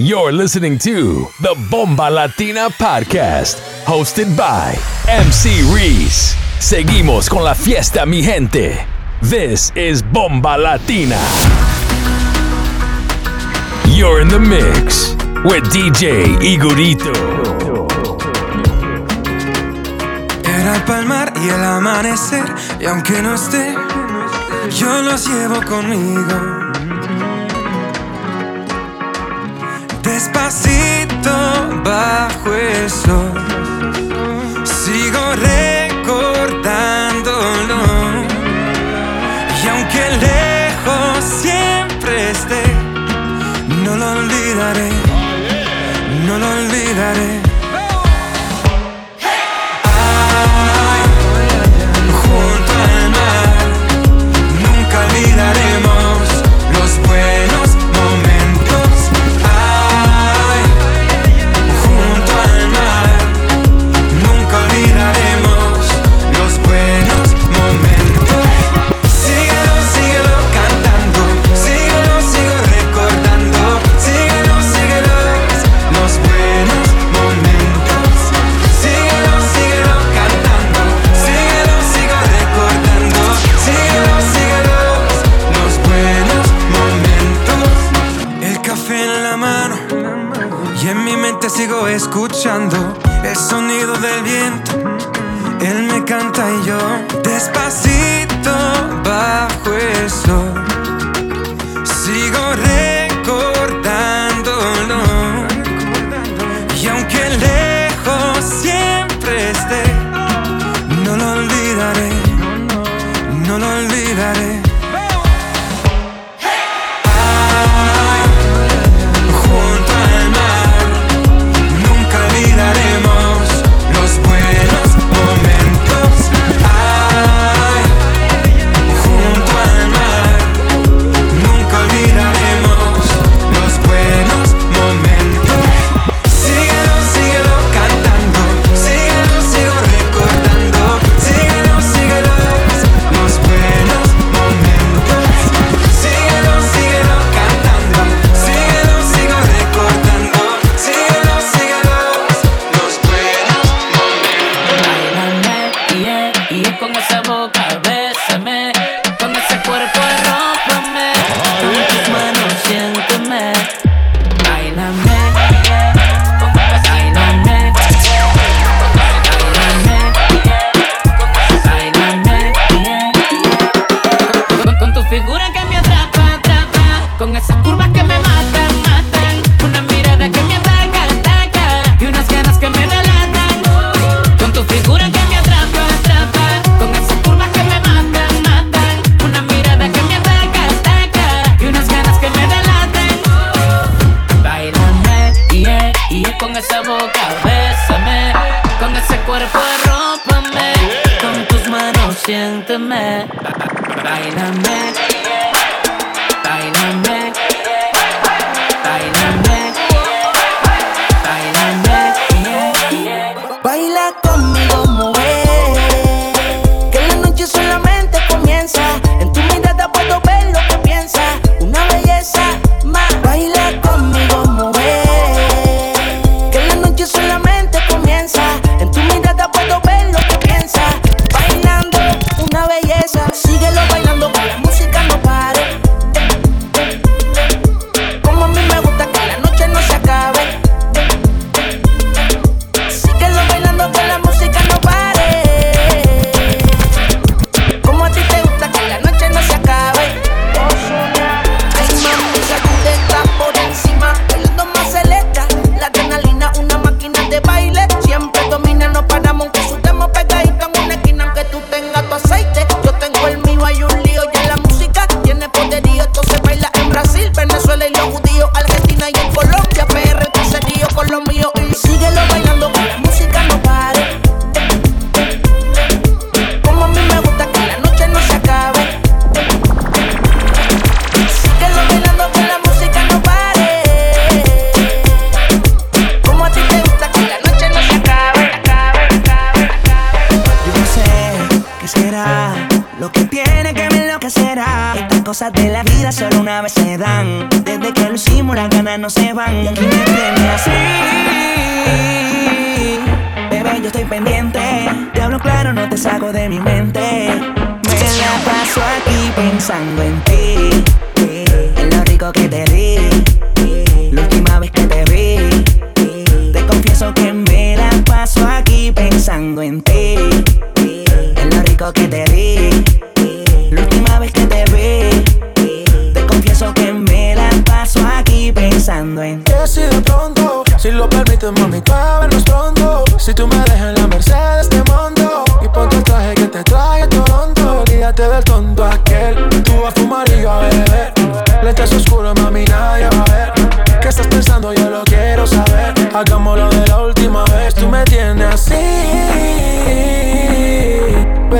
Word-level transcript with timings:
You're 0.00 0.30
listening 0.30 0.78
to 0.86 1.26
the 1.40 1.56
Bomba 1.72 2.08
Latina 2.08 2.70
Podcast, 2.70 3.58
hosted 3.84 4.36
by 4.36 4.78
MC 5.08 5.60
Reese. 5.74 6.36
Seguimos 6.60 7.28
con 7.28 7.42
la 7.42 7.52
fiesta, 7.52 8.06
mi 8.06 8.22
gente. 8.22 8.78
This 9.22 9.72
is 9.74 10.00
Bomba 10.00 10.56
Latina. 10.56 11.18
You're 13.88 14.20
in 14.20 14.28
the 14.28 14.38
mix 14.38 15.16
with 15.42 15.64
DJ 15.72 16.38
Igorito. 16.46 17.12
Era 20.44 20.76
el 20.76 20.82
palmar 20.84 21.32
y 21.42 21.48
el 21.48 21.64
amanecer, 21.64 22.44
y 22.78 22.84
aunque 22.86 23.20
no 23.20 23.34
esté, 23.34 23.74
yo 24.78 25.02
los 25.02 25.26
llevo 25.26 25.60
conmigo. 25.64 26.67
Despacito 30.08 31.36
bajo 31.84 32.54
el 32.54 32.90
sol, 32.90 33.34
sigo 34.64 35.36
recordándolo. 35.36 37.76
Y 39.62 39.68
aunque 39.68 40.02
lejos 40.26 41.24
siempre 41.42 42.30
esté, 42.30 42.62
no 43.84 43.92
lo 43.96 44.12
olvidaré, 44.12 44.90
no 46.26 46.38
lo 46.38 46.48
olvidaré. 46.48 47.47
sigo 91.68 91.86
escuchando 91.86 92.96
el 93.22 93.36
sonido 93.36 93.92
del 93.98 94.22
viento. 94.22 94.67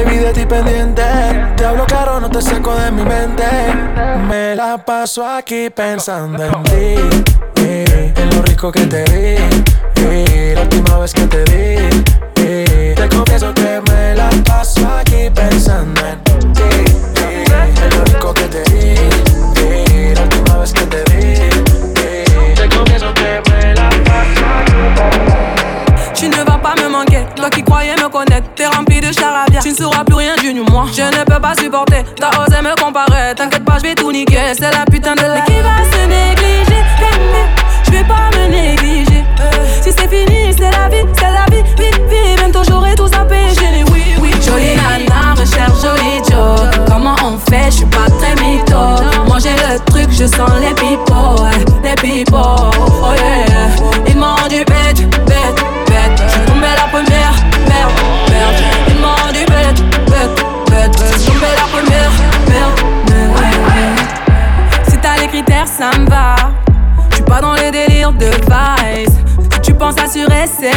baby, 0.04 0.18
de 0.18 0.32
ti 0.32 0.46
pendiente. 0.46 1.02
Te 1.56 1.64
hablo 1.64 1.84
caro, 1.86 2.20
no 2.20 2.28
te 2.30 2.40
saco 2.42 2.74
de 2.74 2.90
mi 2.90 3.02
mente. 3.02 3.44
Me 4.28 4.54
la 4.54 4.78
paso 4.78 5.26
aquí 5.26 5.70
pensando 5.70 6.44
en 6.44 6.62
ti. 6.64 7.30
Eh, 7.56 8.12
en 8.14 8.30
lo 8.36 8.42
rico 8.42 8.70
que 8.70 8.86
te 8.86 9.04
di. 9.04 9.36
Eh, 9.96 10.52
la 10.54 10.62
última 10.62 10.98
vez 10.98 11.12
que 11.12 11.26
te 11.26 11.44
di. 11.44 12.04
Eh, 12.36 12.94
te 12.96 13.08
confieso 13.08 13.52
que 13.54 13.80
me 13.90 14.14
la 14.14 14.30
paso 14.44 14.77
tu 29.60 29.70
ne 29.70 29.74
sauras 29.74 30.04
plus 30.04 30.16
rien 30.16 30.36
du 30.36 30.52
moi. 30.60 30.86
Je 30.92 31.02
ne 31.02 31.24
peux 31.24 31.40
pas 31.40 31.54
supporter, 31.54 32.04
t'as 32.16 32.30
osé 32.42 32.60
me 32.62 32.74
comparer. 32.80 33.34
T'inquiète 33.36 33.64
pas, 33.64 33.78
je 33.78 33.82
vais 33.88 33.94
tout 33.94 34.12
niquer, 34.12 34.54
c'est 34.54 34.70
la 34.70 34.84
putain 34.90 35.14
de 35.14 35.22
la. 35.22 35.34
Mais 35.34 35.44
qui 35.46 35.60
va 35.60 35.78
se 35.90 36.06
négliger? 36.06 36.84
Je 37.84 37.90
vais 37.90 38.04
pas 38.04 38.30
me 38.36 38.48
négliger. 38.48 39.24
Euh. 39.40 39.82
Si 39.82 39.92
c'est 39.92 40.08
fini, 40.08 40.52
c'est 40.52 40.70
la 40.70 40.88
vie, 40.88 41.06
c'est 41.14 41.22
la 41.22 41.44
vie, 41.50 41.62
vie, 41.76 41.90
vie. 42.08 42.42
Même 42.42 42.52
j'aurai 42.68 42.94
tout 42.94 43.08
ça 43.08 43.24
péché. 43.24 43.84
Oui, 43.92 44.02
oui, 44.20 44.30
jolie 44.44 44.76
nana, 44.76 45.34
recherche 45.34 45.80
jolie 45.82 46.22
Joe. 46.28 46.68
Comment 46.86 47.16
on 47.24 47.38
fait? 47.50 47.70
Je 47.70 47.76
suis 47.76 47.86
pas 47.86 48.08
très 48.18 48.34
mytho. 48.42 48.76
Manger 49.26 49.54
le 49.54 49.78
truc, 49.90 50.08
je 50.10 50.26
sens 50.26 50.50
les 50.60 50.74
people, 50.74 51.48
les 51.82 51.94
people. 51.94 52.38
Oh 52.38 53.14
yeah. 53.16 53.47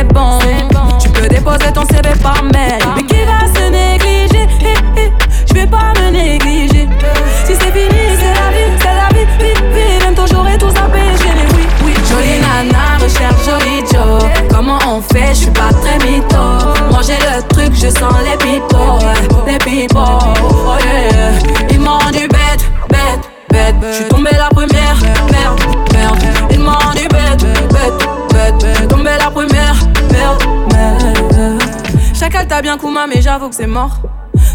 bon. 0.04 0.41
mais 33.08 33.22
j'avoue 33.22 33.50
que 33.50 33.56
c'est 33.56 33.68
mort. 33.68 33.98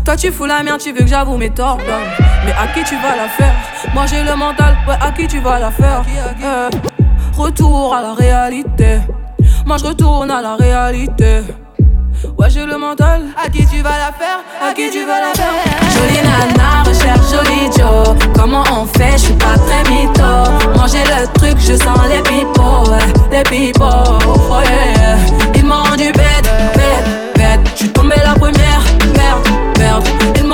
Toi, 0.05 0.17
tu 0.17 0.31
fous 0.33 0.47
la 0.47 0.63
merde, 0.63 0.81
tu 0.81 0.93
veux 0.93 1.01
que 1.01 1.07
j'avoue 1.07 1.37
mes 1.37 1.51
torts. 1.51 1.79
Mais 2.45 2.53
à 2.53 2.67
qui 2.73 2.83
tu 2.85 2.95
vas 2.97 3.17
la 3.17 3.29
faire? 3.29 3.55
Moi 3.95 4.07
j'ai 4.07 4.23
le 4.23 4.37
mental, 4.37 4.77
ouais, 4.89 4.95
à 5.01 5.11
qui 5.11 5.27
tu 5.27 5.41
vas 5.41 5.59
la 5.59 5.71
faire? 5.71 6.03
Euh, 6.43 6.71
retour 7.37 7.95
à 7.95 8.03
la 8.03 8.15
réalité. 8.15 9.01
Moi 9.65 9.77
je 9.79 9.85
retourne 9.85 10.31
à 10.31 10.41
la 10.41 10.57
réalité. 10.57 11.43
Ouais, 12.39 12.49
j'ai 12.49 12.65
le 12.65 12.79
mental. 12.79 13.23
À 13.43 13.49
qui 13.49 13.67
tu 13.67 13.83
vas 13.83 13.99
la 13.99 14.13
faire? 14.13 14.41
À 14.63 14.73
qui 14.73 14.91
tu 14.91 15.05
vas 15.05 15.21
la 15.21 15.33
faire? 15.35 15.53
Jolie 15.95 16.23
nana, 16.23 16.83
recherche 16.85 17.31
jolie 17.31 17.71
Joe. 17.77 18.17
Comment 18.35 18.65
on 18.73 18.87
fait? 18.87 19.13
Je 19.13 19.25
suis 19.25 19.35
pas 19.35 19.57
très 19.59 19.83
mytho. 19.91 20.77
Manger 20.77 21.05
le 21.05 21.27
truc, 21.39 21.57
je 21.59 21.75
sens 21.75 21.99
les 22.09 22.23
pipos. 22.23 22.91
Ouais, 22.91 23.13
les 23.31 23.43
pipos. 23.43 23.85
Oh 23.85 24.61
yeah. 24.63 25.17
Ils 25.55 25.65
m'ont 25.65 25.83
rendu 25.83 26.13
bête, 26.13 26.51
bête. 26.75 27.16
Je 27.75 27.79
suis 27.85 27.93
tombé 27.93 28.17
la 28.25 28.35
première, 28.35 28.83
merde, 29.15 29.47
merde. 29.79 30.09
Il 30.37 30.45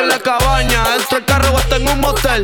En 0.00 0.08
la 0.08 0.18
cabaña, 0.18 0.82
dentro 0.96 1.18
del 1.18 1.24
carro 1.26 1.52
o 1.52 1.74
en 1.74 1.86
un 1.86 2.00
motel. 2.00 2.42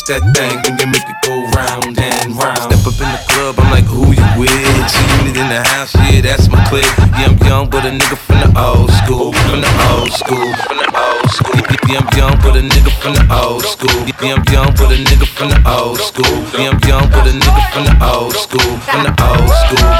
I 0.00 0.16
touch 0.16 0.22
that 0.22 0.24
thing 0.32 0.56
and 0.64 0.78
then 0.80 0.88
make 0.96 1.04
it 1.04 1.18
go 1.28 1.44
round 1.52 1.92
and 2.00 2.32
round. 2.32 2.72
Step 2.72 2.88
up 2.88 2.96
in 2.96 3.08
the 3.12 3.20
club, 3.28 3.54
I'm 3.60 3.68
like, 3.70 3.84
who 3.84 4.08
you 4.16 4.24
with? 4.40 4.48
Seeing 4.88 5.28
it 5.28 5.36
in 5.36 5.48
the 5.52 5.60
house, 5.60 5.92
yeah, 6.08 6.20
that's 6.24 6.48
my 6.48 6.56
clique. 6.72 6.88
Yeah, 7.20 7.28
I'm 7.28 7.36
young, 7.44 7.68
but 7.68 7.84
a 7.84 7.90
nigga 7.92 8.16
from 8.16 8.40
the 8.40 8.48
old 8.56 8.88
school, 9.04 9.32
from 9.44 9.60
the 9.60 9.68
old 9.92 10.08
school, 10.12 10.48
from 10.64 10.78
the 10.80 10.88
old 10.88 11.28
school. 11.28 11.60
Yeah, 11.84 12.00
I'm 12.00 12.08
young, 12.16 12.36
but 12.40 12.56
a 12.56 12.62
nigga 12.64 12.92
from 13.02 13.12
the 13.12 13.24
old 13.28 13.60
school. 13.64 14.00
Yeah, 14.24 14.40
I'm 14.40 14.44
young, 14.48 14.72
but 14.80 14.88
a 14.88 14.96
nigga 14.96 15.26
from 15.36 15.48
the 15.52 15.60
old 15.68 16.00
school. 16.00 16.36
Yeah, 16.56 16.72
I'm 16.72 16.80
young, 16.88 17.06
but 17.12 17.26
a 17.28 17.32
nigga 17.36 17.62
from 17.72 17.84
the 17.84 17.94
old 18.00 18.32
school, 18.40 18.70
from 18.88 19.00
the 19.04 19.12
old 19.20 19.52
school. 19.68 19.92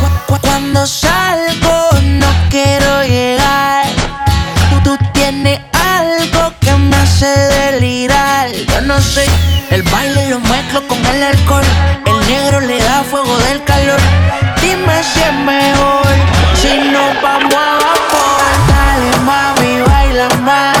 Cu- 0.00 0.40
Cuando 0.40 0.86
salgo 0.86 2.00
no 2.16 2.30
quiero 2.48 3.04
llegar. 3.04 3.84
Tú, 4.70 4.96
tú 4.96 5.04
tienes 5.12 5.60
algo 5.76 6.52
que 6.60 6.72
me 6.78 6.96
hace 6.96 7.26
delirar. 7.26 8.21
Yo 8.72 8.80
no 8.80 8.98
sé, 9.00 9.26
el 9.70 9.82
baile 9.82 10.30
lo 10.30 10.40
mezclo 10.40 10.86
con 10.88 11.04
el 11.04 11.22
alcohol. 11.22 11.64
El 12.06 12.26
negro 12.26 12.60
le 12.60 12.78
da 12.78 13.02
fuego 13.04 13.36
del 13.38 13.62
calor. 13.64 14.00
Dime 14.62 15.02
si 15.02 15.20
es 15.20 15.32
mejor 15.34 16.06
si 16.54 16.78
nos 16.90 17.22
vamos 17.22 17.54
a 17.54 17.74
vapor. 17.84 18.42
Dale 18.68 19.16
mami, 19.26 19.80
baila 19.86 20.28
más. 20.40 20.78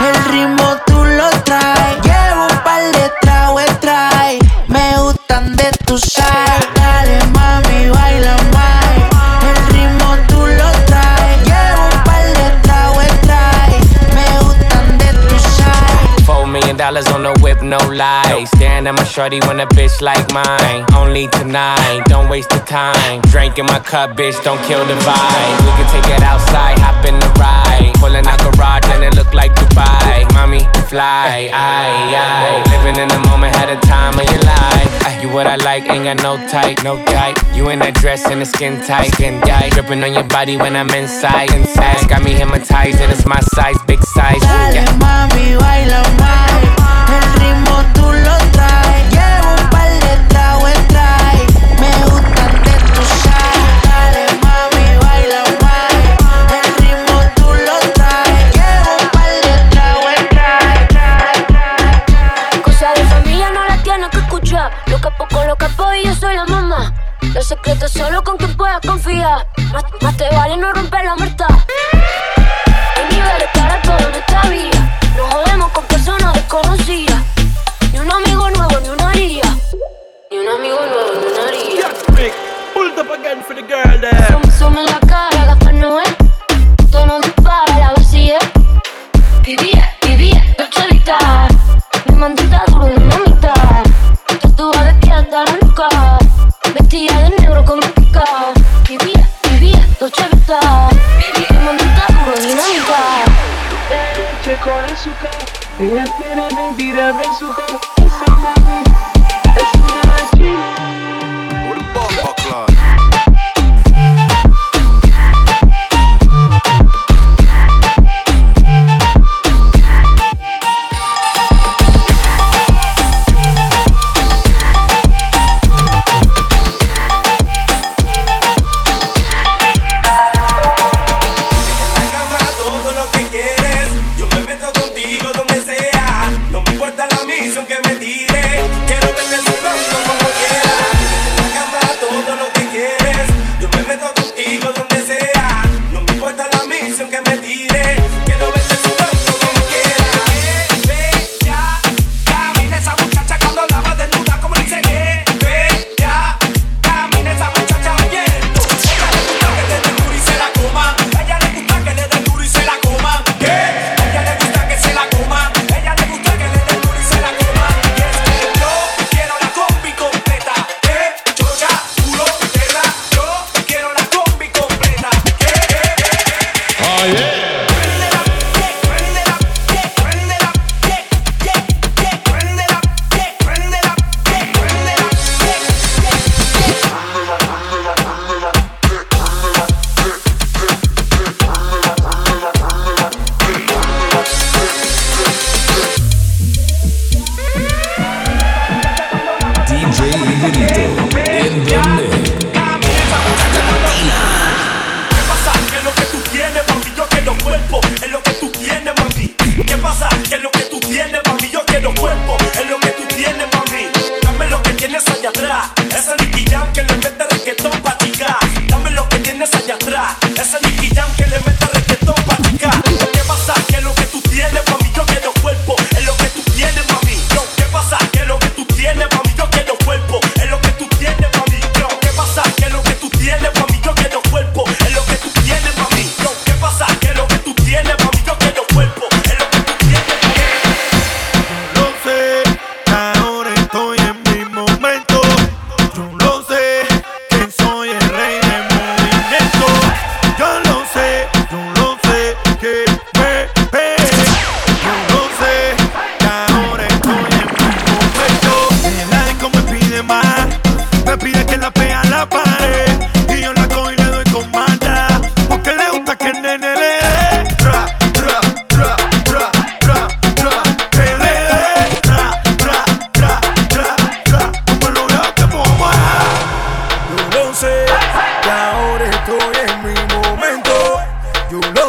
El 0.00 0.24
ritmo 0.32 0.76
tú 0.86 1.04
lo 1.04 1.30
traes. 1.44 1.96
Llevo 2.02 2.46
un 2.50 2.58
par 2.64 2.82
de 2.92 3.12
tragos 3.20 3.80
trae. 3.80 4.38
Me 4.66 4.98
gustan 4.98 5.54
de 5.54 5.70
tu 5.86 5.96
sal. 5.96 6.47
Dollars 16.88 17.08
on 17.08 17.22
the 17.22 17.34
whip, 17.42 17.60
no 17.60 17.76
lies. 17.92 18.48
Staring 18.56 18.86
at 18.86 18.94
my 18.94 19.04
shorty 19.04 19.40
when 19.46 19.60
a 19.60 19.66
bitch 19.76 20.00
like 20.00 20.24
mine. 20.32 20.86
Only 20.96 21.28
tonight, 21.28 22.00
don't 22.06 22.30
waste 22.30 22.48
the 22.48 22.60
time. 22.60 23.20
Drink 23.28 23.58
in 23.58 23.66
my 23.66 23.78
cup, 23.78 24.16
bitch, 24.16 24.42
don't 24.42 24.62
kill 24.64 24.84
the 24.86 24.96
vibe. 25.04 25.56
We 25.66 25.70
can 25.76 25.88
take 25.92 26.08
it 26.16 26.22
outside, 26.22 26.78
hop 26.78 27.04
in 27.04 27.18
the 27.20 27.30
ride. 27.36 27.92
Pulling 28.00 28.26
out 28.26 28.40
garage 28.40 28.88
and 28.88 29.04
it 29.04 29.14
look 29.16 29.34
like 29.34 29.52
Dubai. 29.54 30.24
Mommy, 30.32 30.64
fly, 30.88 31.50
aye, 31.52 32.08
aye. 32.16 32.64
Living 32.72 32.96
in 33.02 33.08
the 33.08 33.20
moment, 33.28 33.54
had 33.54 33.68
a 33.68 33.78
time 33.84 34.18
of 34.18 34.24
your 34.24 34.42
life. 34.48 34.88
You 35.20 35.28
what 35.28 35.46
I 35.46 35.56
like, 35.56 35.84
ain't 35.90 36.04
got 36.04 36.22
no 36.22 36.36
type, 36.48 36.82
no 36.84 36.96
type. 37.04 37.36
You 37.52 37.68
in 37.68 37.80
that 37.80 37.96
dress 37.96 38.24
and 38.30 38.40
the 38.40 38.46
skin 38.46 38.80
tight, 38.86 39.12
skin 39.12 39.42
tight. 39.42 39.72
Dripping 39.72 40.02
on 40.04 40.14
your 40.14 40.24
body 40.24 40.56
when 40.56 40.74
I'm 40.74 40.88
inside, 40.90 41.52
inside. 41.52 42.08
Got 42.08 42.22
me 42.22 42.32
hypnotized 42.32 43.00
and 43.00 43.12
it's 43.12 43.26
my 43.26 43.40
size, 43.52 43.76
big 43.86 44.02
size. 44.04 44.40
Yeah. 44.42 44.87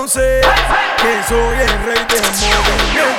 Sé, 0.10 0.41
que 0.98 1.24
soy 1.28 1.60
el 1.60 1.84
rey 1.86 2.04
del 2.10 2.22
movimiento. 2.22 3.18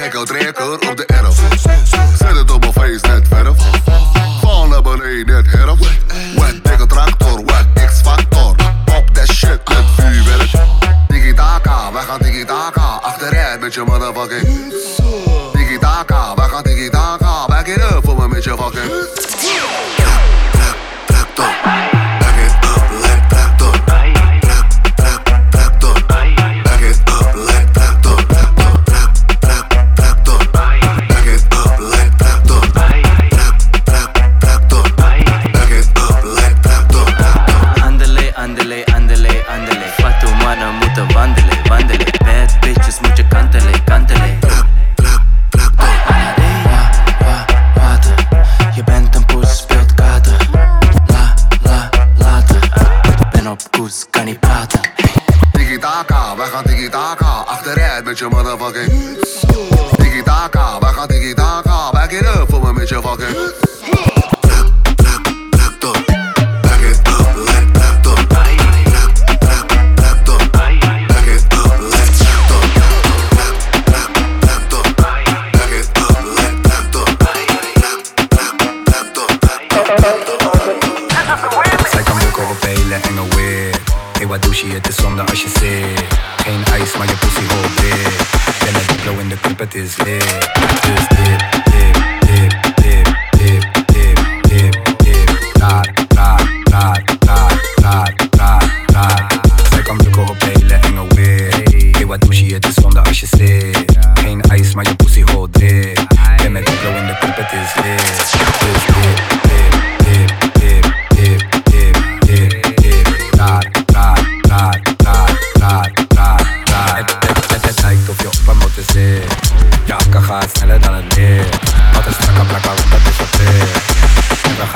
gekke 0.00 0.24
trekker 0.24 0.90
op 0.90 0.96
de 0.96 1.09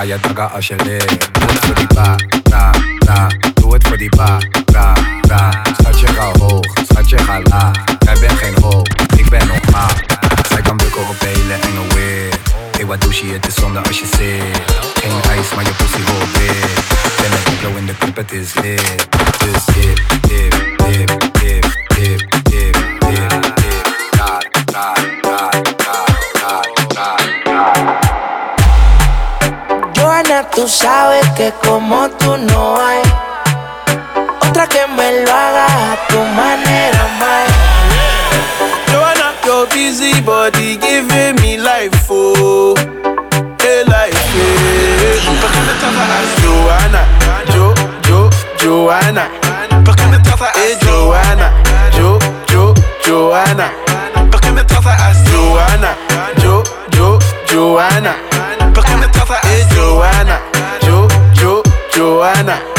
je 0.06 0.18
daggen 0.20 0.50
als 0.52 0.66
je 0.66 0.76
ligt. 0.84 1.28
Doe 1.32 1.48
het 1.48 1.64
voor 1.64 1.74
die 1.74 1.86
pa, 1.86 2.16
ra, 2.50 2.70
ra. 2.98 3.28
Doe 3.54 3.72
het 3.72 3.88
voor 3.88 3.96
die 3.96 4.08
pa, 4.08 4.38
ra, 4.72 4.92
ra. 5.28 5.62
Schatje 5.80 6.06
ga 6.06 6.32
hoog, 6.38 6.64
schatje 6.90 7.18
ga 7.18 7.40
laag. 7.42 7.72
Jij 7.98 8.18
bent 8.20 8.38
geen 8.38 8.54
hoog, 8.62 8.86
ik 9.16 9.28
ben 9.30 9.46
nog 9.46 9.70
maar. 9.70 10.04
Zij 10.48 10.60
kan 10.62 10.76
bukken 10.76 11.08
op 11.08 11.16
hele 11.18 11.52
enge 11.52 11.94
weer. 11.94 12.38
Hey, 12.76 12.86
wat 12.86 13.00
doe 13.00 13.12
je? 13.12 13.32
Het 13.32 13.46
is 13.46 13.54
zonde 13.54 13.78
als 13.78 13.98
je 13.98 14.06
zit. 14.06 14.62
Geen 14.94 15.36
ijs, 15.36 15.54
maar 15.54 15.64
je 15.64 15.74
pussy 15.76 16.10
hoort 16.10 16.38
weer. 16.38 16.68
Ben 17.20 17.30
met 17.30 17.46
diplo 17.46 17.76
in 17.76 17.86
de 17.86 17.96
club, 17.98 18.16
het 18.16 18.32
is 18.32 18.54
lit. 18.54 19.08
Dus 19.38 19.64
dip, 19.74 20.00
dip, 20.20 20.50
dip, 20.76 21.08
dip, 21.40 21.74
dip, 21.88 22.28
dip, 22.44 22.76
dip, 23.00 23.32
dip. 23.54 23.92
Raar, 24.10 24.46
raar, 24.72 25.23
Joana, 30.44 30.50
tú 30.50 30.68
sabes 30.68 31.28
que 31.36 31.52
como 31.64 32.08
tú 32.10 32.36
no 32.36 32.76
hay 32.76 33.02
otra 34.40 34.66
que 34.66 34.86
me 34.86 35.24
lo 35.24 35.32
haga 35.32 35.92
a 35.92 36.08
tu 36.08 36.18
manera, 36.18 37.08
más. 37.18 37.48
Joanna, 38.92 39.32
your 39.44 39.66
busy 39.68 40.20
body 40.20 40.76
giving 40.78 41.36
me 41.40 41.56
life, 41.56 42.10
oh, 42.10 42.74
hey 43.60 43.84
life, 43.86 44.16
hey. 44.32 45.20
Joanna, 46.42 47.06
Jo, 47.52 47.74
Jo, 48.06 48.30
Joanna, 48.58 49.28
hey 50.54 50.76
Joanna, 50.82 51.52
Jo, 51.96 52.18
Jo, 52.48 52.74
Joanna, 53.04 53.72
Joanna, 55.30 55.96
Jo, 56.42 56.62
Jo, 56.92 57.18
Joanna, 57.46 58.33
hey 59.42 59.64
Joanna, 59.74 60.40
Jo, 60.82 61.08
Jo, 61.34 61.62
Joanna. 61.94 62.73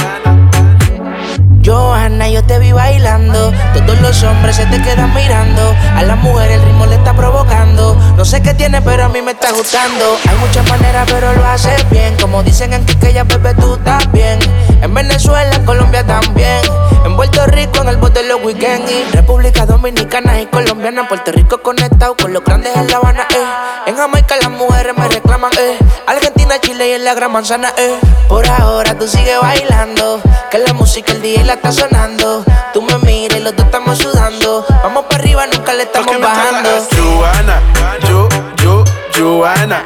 Johanna, 1.66 2.30
yo 2.30 2.44
te 2.44 2.60
vi 2.60 2.72
bailando. 2.72 3.52
Todos 3.74 4.00
los 4.02 4.22
hombres 4.24 4.56
se 4.56 4.66
te 4.68 4.82
quedan 4.82 5.14
mirando. 5.16 5.76
A 5.96 6.04
la 6.04 6.16
mujer 6.16 6.52
el 6.52 6.62
ritmo 6.62 6.86
le 6.86 6.96
está 6.96 7.14
provocando. 7.14 7.96
No 8.16 8.24
sé 8.24 8.42
qué 8.42 8.54
tiene, 8.54 8.82
pero 8.82 9.06
a 9.06 9.10
mí 9.10 9.22
me 9.22 9.32
está 9.32 9.52
gustando. 9.52 10.18
Hay 10.30 10.38
muchas 10.38 10.68
maneras, 10.70 11.08
pero 11.12 11.34
lo 11.34 11.46
haces 11.46 11.90
bien. 11.90 12.16
Como 12.22 12.44
dicen 12.44 12.74
en 12.74 12.86
Quiqueya, 12.86 13.24
bebé, 13.24 13.56
tú 13.56 13.76
estás 13.76 14.12
bien. 14.12 14.40
En 14.82 14.94
Venezuela, 14.94 15.56
en 15.56 15.66
Colombia 15.66 16.06
también. 16.06 16.62
En 17.04 17.16
Puerto 17.16 17.46
Rico, 17.48 17.82
en 17.82 17.90
el 17.90 17.98
bote 17.98 18.24
los 18.24 18.44
weekends. 18.44 18.92
Y 18.92 19.12
República 19.12 19.66
Dominicana 19.66 20.40
y 20.42 20.46
Colombiana. 20.46 21.08
Puerto 21.08 21.32
Rico 21.32 21.62
conectado 21.64 22.16
con 22.16 22.32
los 22.32 22.44
grandes 22.44 22.76
en 22.76 22.88
La 22.90 22.98
Habana, 22.98 23.28
eh. 23.32 23.88
En 23.88 23.96
Jamaica 23.96 24.36
las 24.42 24.52
mujeres 24.52 24.94
me 24.98 25.08
reclaman, 25.08 25.52
eh. 25.60 25.78
Argentina, 26.08 26.60
Chile 26.60 26.90
y 26.90 26.92
en 26.94 27.06
la 27.06 27.14
Gran 27.16 27.32
Manzana, 27.32 27.74
eh. 27.78 28.00
Por 28.28 28.48
ahora 28.48 28.98
tú 28.98 29.08
sigues 29.08 29.40
bailando. 29.42 30.22
Que 30.52 30.60
la 30.60 30.74
música 30.74 31.12
el 31.12 31.22
día 31.22 31.44
la 31.44 31.55
está 31.56 31.72
sonando. 31.72 32.44
Tú 32.74 32.82
me 32.82 32.98
miras 33.00 33.40
y 33.40 33.42
los 33.42 33.56
dos 33.56 33.66
estamos 33.66 33.98
sudando. 33.98 34.66
Vamos 34.84 35.06
para 35.06 35.24
arriba, 35.24 35.48
nunca 35.48 35.74
le 35.74 35.84
estamos 35.84 36.20
bajando. 36.20 36.70
Joana, 36.96 37.62
yo, 38.08 38.30
yo, 38.62 38.84
Joana. 39.18 39.84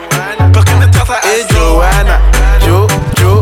¿Por 0.51 0.65
qué 0.65 0.75
me 0.75 0.87
tratas 0.87 1.19
Joana, 1.51 2.19
yo, 2.65 2.87
yo, 3.17 3.41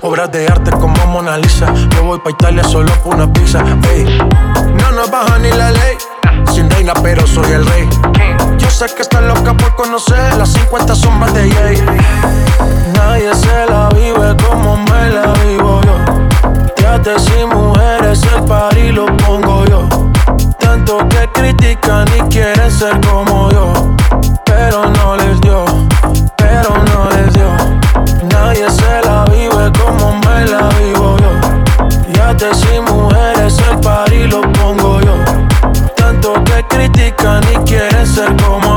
Obras 0.00 0.32
de 0.32 0.46
arte 0.46 0.70
como 0.70 0.96
Mona 1.08 1.36
Lisa. 1.36 1.66
Yo 1.90 2.04
voy 2.04 2.18
pa' 2.20 2.30
Italia 2.30 2.64
solo 2.64 2.90
por 3.04 3.16
una 3.16 3.30
pizza. 3.30 3.62
Ey. 3.92 4.18
No 4.74 4.92
nos 4.92 5.10
baja 5.10 5.38
ni 5.38 5.50
la 5.50 5.70
ley. 5.72 5.96
Sin 6.54 6.70
reina, 6.70 6.94
pero 7.02 7.26
soy 7.26 7.52
el 7.52 7.66
rey. 7.66 7.86
Yo 8.56 8.70
sé 8.70 8.86
que 8.94 9.02
estás 9.02 9.22
loca 9.22 9.54
por 9.54 9.74
conocer 9.76 10.34
las 10.38 10.54
50 10.54 10.94
sombras 10.94 11.34
de 11.34 11.50
Jay. 11.50 11.84
Nadie 12.94 13.34
se 13.34 13.66
la 13.66 13.90
vive 13.90 14.34
como 14.42 14.78
me 14.78 15.10
la 15.10 15.34
vivo 15.44 15.82
yo. 15.82 15.96
Trate 16.76 17.18
sin 17.18 17.50
mujeres, 17.50 18.22
el 18.34 18.44
party 18.44 18.92
lo 18.92 19.04
pongo 19.18 19.66
yo. 19.66 19.86
Tanto 20.58 21.06
que 21.10 21.28
critican 21.34 22.06
y 22.16 22.20
quieren 22.30 22.70
ser 22.70 22.98
como 23.06 23.50
yo. 23.50 23.94
Pero 24.46 24.88
no 24.88 25.16
les 25.16 25.27
me 30.28 30.44
la 30.46 30.68
vivo 30.80 31.16
yo. 31.18 31.32
Yate 32.14 32.54
sin 32.54 32.84
mujeres, 32.84 33.56
el 33.70 33.80
party 33.80 34.26
lo 34.28 34.40
pongo 34.52 35.00
yo. 35.00 35.16
Tanto 35.96 36.34
que 36.44 36.64
critican 36.68 37.42
y 37.52 37.56
quieren 37.64 38.06
ser 38.06 38.34
como 38.36 38.67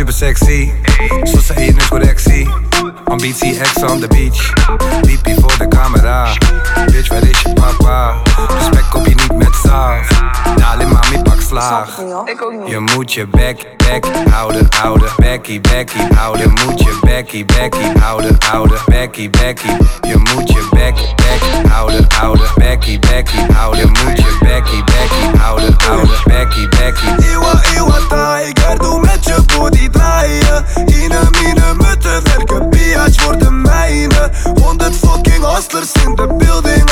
super 0.00 0.14
sexy, 0.14 0.70
zoals 1.22 1.46
ze 1.46 1.54
is 1.54 1.88
correctie. 1.88 2.48
Ambitie 3.04 3.58
ex 3.58 3.82
on 3.82 4.00
the 4.00 4.08
beach. 4.08 4.52
Liepie 5.02 5.34
voor 5.34 5.58
de 5.58 5.68
camera. 5.68 6.32
Bitch, 6.86 7.08
waar 7.08 7.22
is 7.22 7.40
je 7.40 7.52
papa? 7.52 8.22
Respect 8.48 8.94
op 8.94 9.06
je 9.06 9.14
niet 9.14 9.36
met 9.36 9.54
saaf. 9.64 10.08
Dali 10.56 10.84
mami, 10.84 11.22
Je 11.50 12.78
moet 12.94 13.12
je 13.12 13.26
bek, 13.26 13.66
bek 13.76 14.06
houden, 14.30 14.66
houden. 14.80 15.08
Bekkie, 15.16 15.60
Becky. 15.60 15.98
houden. 16.14 16.42
Je 16.42 16.64
moet 16.64 16.80
je 16.80 16.98
Becky 17.00 17.44
Becky 17.44 17.98
houden, 17.98 18.36
houden. 18.50 18.78
Becky 18.86 19.30
Becky. 19.30 19.68
Je 20.00 20.16
moet 20.16 20.48
je 20.48 20.68
bek, 20.70 20.94
bek 21.16 21.68
houden, 21.70 22.06
houden. 22.08 22.48
Bekkie, 22.54 22.98
Becky. 22.98 23.52
houden. 23.52 23.80
Je 23.80 23.86
moet 23.86 24.16
je 24.18 24.36
bekkie, 24.40 24.84
bekkie 24.84 25.38
houden, 25.40 25.74
houden. 25.78 26.16
Bekkie, 26.24 26.68
bekkie. 26.68 27.32
Ewa, 27.32 27.60
ewa, 27.76 27.98
tiger. 28.08 28.78
Doe 28.78 29.00
met 29.00 29.24
je 29.24 29.36
body 29.56 29.88
draaien. 29.88 30.64
Ine, 30.86 31.20
mine, 31.40 31.74
mutten. 31.76 32.22
werken, 32.24 32.70
biatch 32.70 33.22
voor 33.22 33.38
de 33.38 33.50
mijne. 33.50 34.30
100 34.60 34.96
fucking 34.96 35.44
hustlers 35.54 35.92
in 35.92 36.14
de 36.14 36.26
building. 36.26 36.90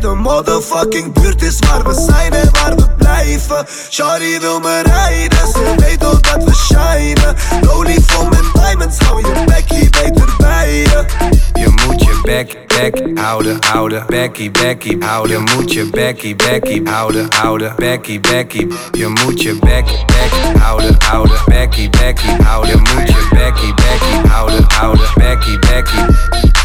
De 0.00 0.14
motherfucking 0.14 1.12
buurt 1.12 1.42
is 1.42 1.58
waar 1.58 1.84
we 1.84 1.94
zijn 2.08 2.32
en 2.32 2.48
waar 2.52 2.76
we 2.76 2.86
blijven 2.98 3.66
Shawty 3.90 4.40
wil 4.40 4.60
me 4.60 4.82
rijden, 4.82 5.48
ze 5.48 5.74
weet 5.76 6.04
ook 6.04 6.22
dat 6.22 6.44
we 6.44 6.54
shinen 6.54 7.36
Lonely 7.60 8.00
from 8.00 8.32
en 8.32 8.50
diamonds, 8.52 8.98
hou 8.98 9.20
je 9.20 9.44
bekkie 9.44 9.90
beter 9.90 10.34
bij 10.38 10.72
je 10.72 11.04
Je 11.52 11.68
moet 11.86 12.02
je 12.02 12.20
bek, 12.22 12.56
bek 12.66 13.18
houden, 13.18 13.56
houden. 13.70 14.04
Becky, 14.06 14.50
Becky, 14.50 14.98
houden. 14.98 15.44
Je 15.44 15.54
moet 15.54 15.72
je 15.72 15.84
Becky, 15.90 16.36
Becky, 16.36 16.84
houden, 16.84 17.26
houden. 17.36 17.72
Becky, 17.76 18.20
Becky. 18.20 18.66
Je 18.92 19.06
moet 19.06 19.42
je 19.42 19.54
bek, 19.60 19.84
bek 20.06 20.58
houden, 20.58 20.96
houden. 20.98 21.38
Becky, 21.46 21.90
Becky, 21.90 22.42
houden. 22.42 22.70
Je 22.70 22.76
moet 22.76 23.08
je 23.08 23.28
Becky, 23.30 23.74
Becky, 23.74 24.28
houden, 24.28 24.64
houden. 24.68 25.08
Becky, 25.14 25.58
Becky. 25.58 26.57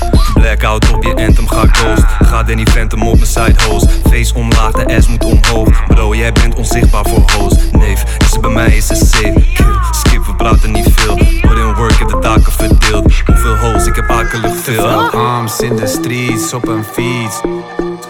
Blackout 0.44 0.94
op 0.94 1.04
je 1.04 1.16
anthem, 1.16 1.48
ga 1.48 1.68
ghost 1.72 2.04
Ga 2.22 2.44
Danny 2.44 2.66
Phantom 2.66 3.08
op 3.08 3.16
mijn 3.16 3.28
side 3.28 3.64
host. 3.68 3.88
Face 4.10 4.34
omlaag, 4.34 4.72
de 4.72 4.96
ass 4.96 5.08
moet 5.08 5.24
omhoog. 5.24 5.86
Bro, 5.88 6.16
jij 6.16 6.32
bent 6.32 6.56
onzichtbaar 6.56 7.06
voor 7.06 7.32
host. 7.38 7.72
Neef, 7.72 8.04
dus 8.04 8.40
bij 8.40 8.50
mij 8.50 8.76
is 8.76 8.90
het 8.90 8.98
safe. 8.98 9.34
Kill, 9.54 9.76
skip, 9.92 10.26
we 10.26 10.36
praten 10.36 10.72
niet 10.72 10.88
veel. 10.96 11.16
Put 11.16 11.58
in 11.58 11.74
work, 11.74 12.00
heb 12.00 12.08
de 12.08 12.20
taken 12.20 12.52
verdeeld. 12.52 13.14
Hoeveel 13.26 13.58
hoes, 13.58 13.86
ik 13.86 13.96
heb 13.96 14.10
akelig 14.10 14.56
veel. 14.64 15.12
Arms 15.12 15.60
in 15.60 15.76
de 15.76 15.88
streets, 15.88 16.54
op 16.54 16.68
een 16.68 16.84
fiets. 16.84 17.42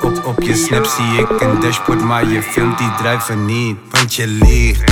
Op, 0.02 0.26
op 0.26 0.42
je 0.42 0.56
snap 0.56 0.86
zie 0.86 1.22
ik 1.22 1.42
een 1.42 1.60
dashboard, 1.60 2.04
maar 2.04 2.28
je 2.28 2.42
filmt 2.42 2.78
die 2.78 2.92
drijven 2.98 3.46
niet. 3.46 3.78
Want 3.92 4.14
je 4.16 4.28
liegt, 4.28 4.84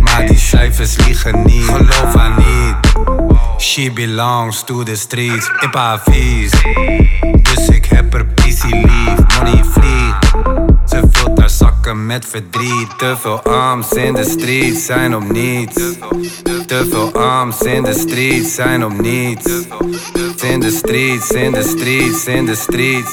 maar 0.00 0.26
die 0.26 0.38
cijfers 0.38 0.96
liegen 1.06 1.42
niet. 1.42 1.64
Geloof 1.64 2.14
haar 2.14 2.38
niet 2.38 2.89
She 3.60 3.90
belongs 3.90 4.62
to 4.62 4.82
the 4.84 4.96
streets, 4.96 5.48
ik 5.60 5.74
haar 5.74 6.02
Dus 7.42 7.68
ik 7.68 7.84
heb 7.84 8.14
er 8.14 8.26
PC 8.26 8.62
lief, 8.64 9.38
money 9.38 9.64
vliegt 9.64 10.26
Ze 10.86 11.02
vult 11.10 11.38
haar 11.38 11.50
zakken 11.50 12.06
met 12.06 12.26
verdriet. 12.26 12.98
Te 12.98 13.16
veel 13.20 13.42
arms 13.42 13.92
in 13.92 14.14
de 14.14 14.24
streets 14.24 14.86
zijn 14.86 15.16
om 15.16 15.32
niets. 15.32 15.74
Te 16.66 16.86
veel 16.90 17.12
arms 17.12 17.60
in 17.60 17.82
de 17.82 17.92
streets 17.92 18.54
zijn 18.54 18.84
om 18.84 19.00
niets. 19.00 19.50
In 20.42 20.60
de 20.60 20.70
streets, 20.70 21.30
in 21.30 21.52
de 21.52 21.62
streets, 21.62 22.24
in 22.24 22.46
de 22.46 22.54
streets 22.54 23.12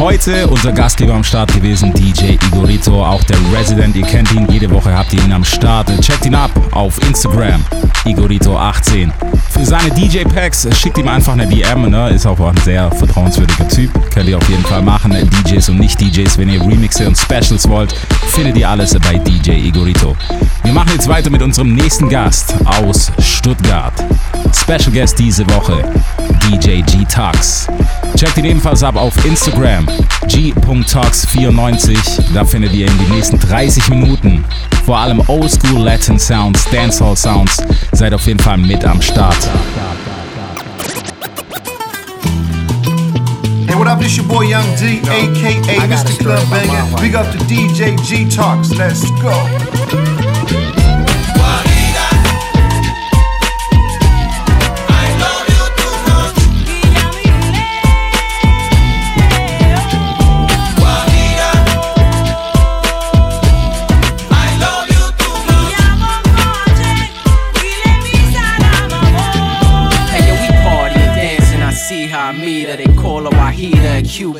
Heute 0.00 0.48
unser 0.48 0.72
Gastgeber 0.72 1.12
am 1.12 1.22
Start 1.22 1.52
gewesen, 1.52 1.92
DJ 1.92 2.38
Igorito, 2.46 3.04
auch 3.04 3.22
der 3.24 3.36
Resident. 3.52 3.94
Ihr 3.94 4.06
kennt 4.06 4.32
ihn, 4.32 4.46
jede 4.50 4.70
Woche 4.70 4.96
habt 4.96 5.12
ihr 5.12 5.22
ihn 5.22 5.30
am 5.30 5.44
Start. 5.44 5.88
Checkt 6.00 6.24
ihn 6.24 6.34
ab 6.34 6.50
auf 6.70 6.98
Instagram, 7.06 7.62
Igorito18. 8.06 9.12
Für 9.50 9.62
seine 9.66 9.90
DJ-Packs 9.90 10.68
schickt 10.74 10.96
ihm 10.96 11.06
einfach 11.06 11.34
eine 11.34 11.46
DM, 11.46 11.90
ne? 11.90 12.08
ist 12.08 12.24
auch 12.24 12.40
ein 12.40 12.56
sehr 12.64 12.90
vertrauenswürdiger 12.92 13.68
Typ. 13.68 13.90
Könnt 14.10 14.30
ihr 14.30 14.38
auf 14.38 14.48
jeden 14.48 14.64
Fall 14.64 14.80
machen. 14.80 15.12
DJs 15.44 15.68
und 15.68 15.80
Nicht-DJs, 15.80 16.38
wenn 16.38 16.48
ihr 16.48 16.62
Remixe 16.62 17.06
und 17.06 17.18
Specials 17.18 17.68
wollt, 17.68 17.92
findet 18.28 18.56
ihr 18.56 18.70
alles 18.70 18.98
bei 19.00 19.18
DJ 19.18 19.50
Igorito. 19.50 20.16
Wir 20.62 20.72
machen 20.72 20.92
jetzt 20.94 21.08
weiter 21.08 21.28
mit 21.28 21.42
unserem 21.42 21.74
nächsten 21.74 22.08
Gast 22.08 22.54
aus 22.64 23.12
Stuttgart. 23.18 23.92
Special 24.56 24.92
Guest 24.92 25.18
diese 25.18 25.46
Woche, 25.50 25.84
DJ 26.48 26.80
G-Tux. 26.80 27.68
Checkt 28.20 28.36
ihn 28.36 28.44
ebenfalls 28.44 28.82
ab 28.82 28.96
auf 28.96 29.14
Instagram, 29.24 29.86
g.talks94. 30.28 32.34
Da 32.34 32.44
findet 32.44 32.74
ihr 32.74 32.86
in 32.86 32.98
den 32.98 33.14
nächsten 33.14 33.38
30 33.38 33.88
Minuten 33.88 34.44
vor 34.84 34.98
allem 34.98 35.22
Oldschool 35.26 35.80
Latin 35.80 36.18
Sounds, 36.18 36.66
Dancehall 36.70 37.16
Sounds. 37.16 37.56
Seid 37.92 38.12
auf 38.12 38.26
jeden 38.26 38.38
Fall 38.38 38.58
mit 38.58 38.84
am 38.84 39.00
Start. 39.00 39.48
Hey, 43.66 43.78
what 43.78 43.88
up? 43.88 43.98
This 43.98 44.18
your 44.18 44.28
boy 44.28 44.44
Young 44.44 44.66
D, 44.78 45.00
aka 45.00 45.86
Mr. 45.86 46.18
Club 46.18 46.44
Banger. 46.50 46.84
Big 47.00 47.14
up 47.14 47.24
to 47.32 47.38
DJ 47.46 47.96
G 48.04 48.28
Talks. 48.28 48.68
Let's 48.76 49.00
go. 49.22 49.32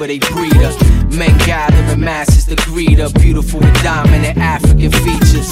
Her. 0.01 0.07
They 0.07 0.19
her 0.19 0.19
breed 0.19 0.53
her. 0.55 0.73
Men 1.17 1.37
gather 1.39 1.77
in 1.93 2.01
masses 2.01 2.47
to 2.47 2.57
greet 2.57 2.99
Rita, 2.99 3.11
beautiful 3.21 3.61
with 3.61 3.83
diamond 3.83 4.25
and 4.25 4.39
African 4.39 4.91
features. 4.91 5.51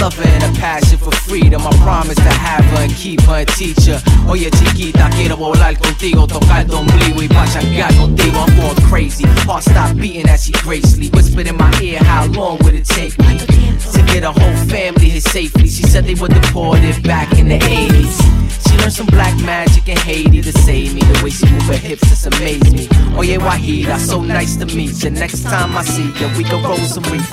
Love 0.00 0.18
and 0.20 0.42
a 0.44 0.60
passion 0.60 0.98
for 0.98 1.12
freedom. 1.12 1.62
I 1.62 1.72
promise 1.78 2.16
to 2.16 2.22
have 2.22 2.64
her 2.64 2.82
and 2.82 2.92
keep 2.94 3.20
her 3.22 3.36
and 3.36 3.48
teach 3.48 3.86
her. 3.86 4.02
Oye 4.28 4.50
chiquita, 4.50 5.10
quiero 5.14 5.36
volar 5.36 5.74
contigo, 5.76 6.26
tocar 6.26 6.64
tu 6.66 6.76
ombligo 6.76 7.20
y 7.20 7.28
pachangar 7.28 7.92
contigo. 7.96 8.44
I'm 8.44 8.56
going 8.56 8.76
crazy. 8.88 9.24
Heart 9.46 9.64
stop 9.64 9.96
beating 9.96 10.28
as 10.28 10.44
she 10.44 10.52
gracefully 10.52 11.08
whispered 11.10 11.46
in 11.46 11.56
my 11.56 11.72
ear. 11.80 11.98
How 12.00 12.26
long 12.26 12.58
would 12.64 12.74
it 12.74 12.84
take 12.84 13.18
me 13.20 13.38
to 13.38 14.02
get 14.06 14.24
a 14.24 14.32
whole 14.32 14.56
family 14.66 15.10
here 15.10 15.20
safely? 15.20 15.68
She 15.68 15.84
said 15.84 16.04
they 16.04 16.14
were 16.14 16.28
deported 16.28 17.02
back 17.02 17.38
in 17.38 17.48
the 17.48 17.58
80s. 17.58 18.44
She 18.68 18.76
learned 18.78 18.92
some 18.92 19.06
black 19.06 19.36
magic 19.44 19.88
in 19.88 19.96
Haiti 19.96 20.42
to 20.42 20.52
save 20.52 20.94
me. 20.94 21.00
The 21.00 21.20
way 21.22 21.30
she 21.30 21.46
move 21.50 21.62
her 21.62 21.76
hips 21.76 22.08
just 22.08 22.26
amaze 22.26 22.72
me. 22.72 22.88
Oh 23.16 23.22
yeah, 23.22 23.38
Wahida, 23.38 23.98
so 23.98 24.20
nice 24.20 24.56
to 24.56 24.66
meet 24.66 25.02
you. 25.02 25.10
Next 25.10 25.44
time 25.44 25.76
I 25.76 25.84
see 25.84 26.10
you, 26.20 26.28
we 26.36 26.44
can 26.44 26.62
roll 26.62 26.76
some 26.78 27.04
reef. 27.04 27.32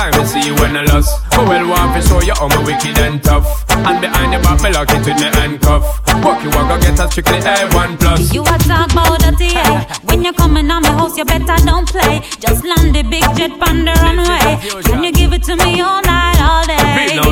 Time 0.00 0.12
to 0.12 0.26
see 0.26 0.40
you 0.46 0.54
when 0.56 0.76
I 0.76 0.84
lost. 0.84 1.12
But 1.30 1.40
oh, 1.40 1.48
well, 1.48 1.68
want 1.68 1.92
to 1.92 2.00
show 2.08 2.20
you 2.22 2.32
how 2.32 2.48
me 2.48 2.64
wicked 2.64 2.96
and 2.98 3.22
tough. 3.22 3.44
And 3.68 4.00
behind 4.00 4.32
your 4.32 4.42
back, 4.42 4.62
me 4.62 4.70
lock 4.72 4.88
it 4.88 5.04
with 5.04 5.20
me 5.20 5.28
handcuff. 5.36 5.84
Walk 6.24 6.42
you, 6.42 6.50
I 6.50 6.62
go 6.68 6.76
get 6.80 6.98
a 7.00 7.10
strictly 7.10 7.40
A1 7.40 8.00
plus. 8.00 8.32
You 8.32 8.42
a 8.42 8.56
talk 8.64 8.92
about 8.92 9.20
dirty, 9.20 9.52
yeah. 9.52 9.84
When 10.08 10.22
you're 10.24 10.32
coming 10.32 10.70
on 10.70 10.82
my 10.82 10.92
house, 10.92 11.16
you 11.18 11.24
better 11.24 11.56
don't 11.64 11.88
play. 11.88 12.24
Just 12.40 12.64
land 12.64 12.94
the 12.96 13.02
big 13.02 13.24
jet 13.36 13.52
on 13.68 13.84
the 13.84 13.92
runway. 14.00 14.82
Can 14.88 15.04
you 15.04 15.12
give 15.12 15.32
it 15.32 15.42
to 15.44 15.56
me 15.56 15.80
all 15.80 16.00
night, 16.02 16.39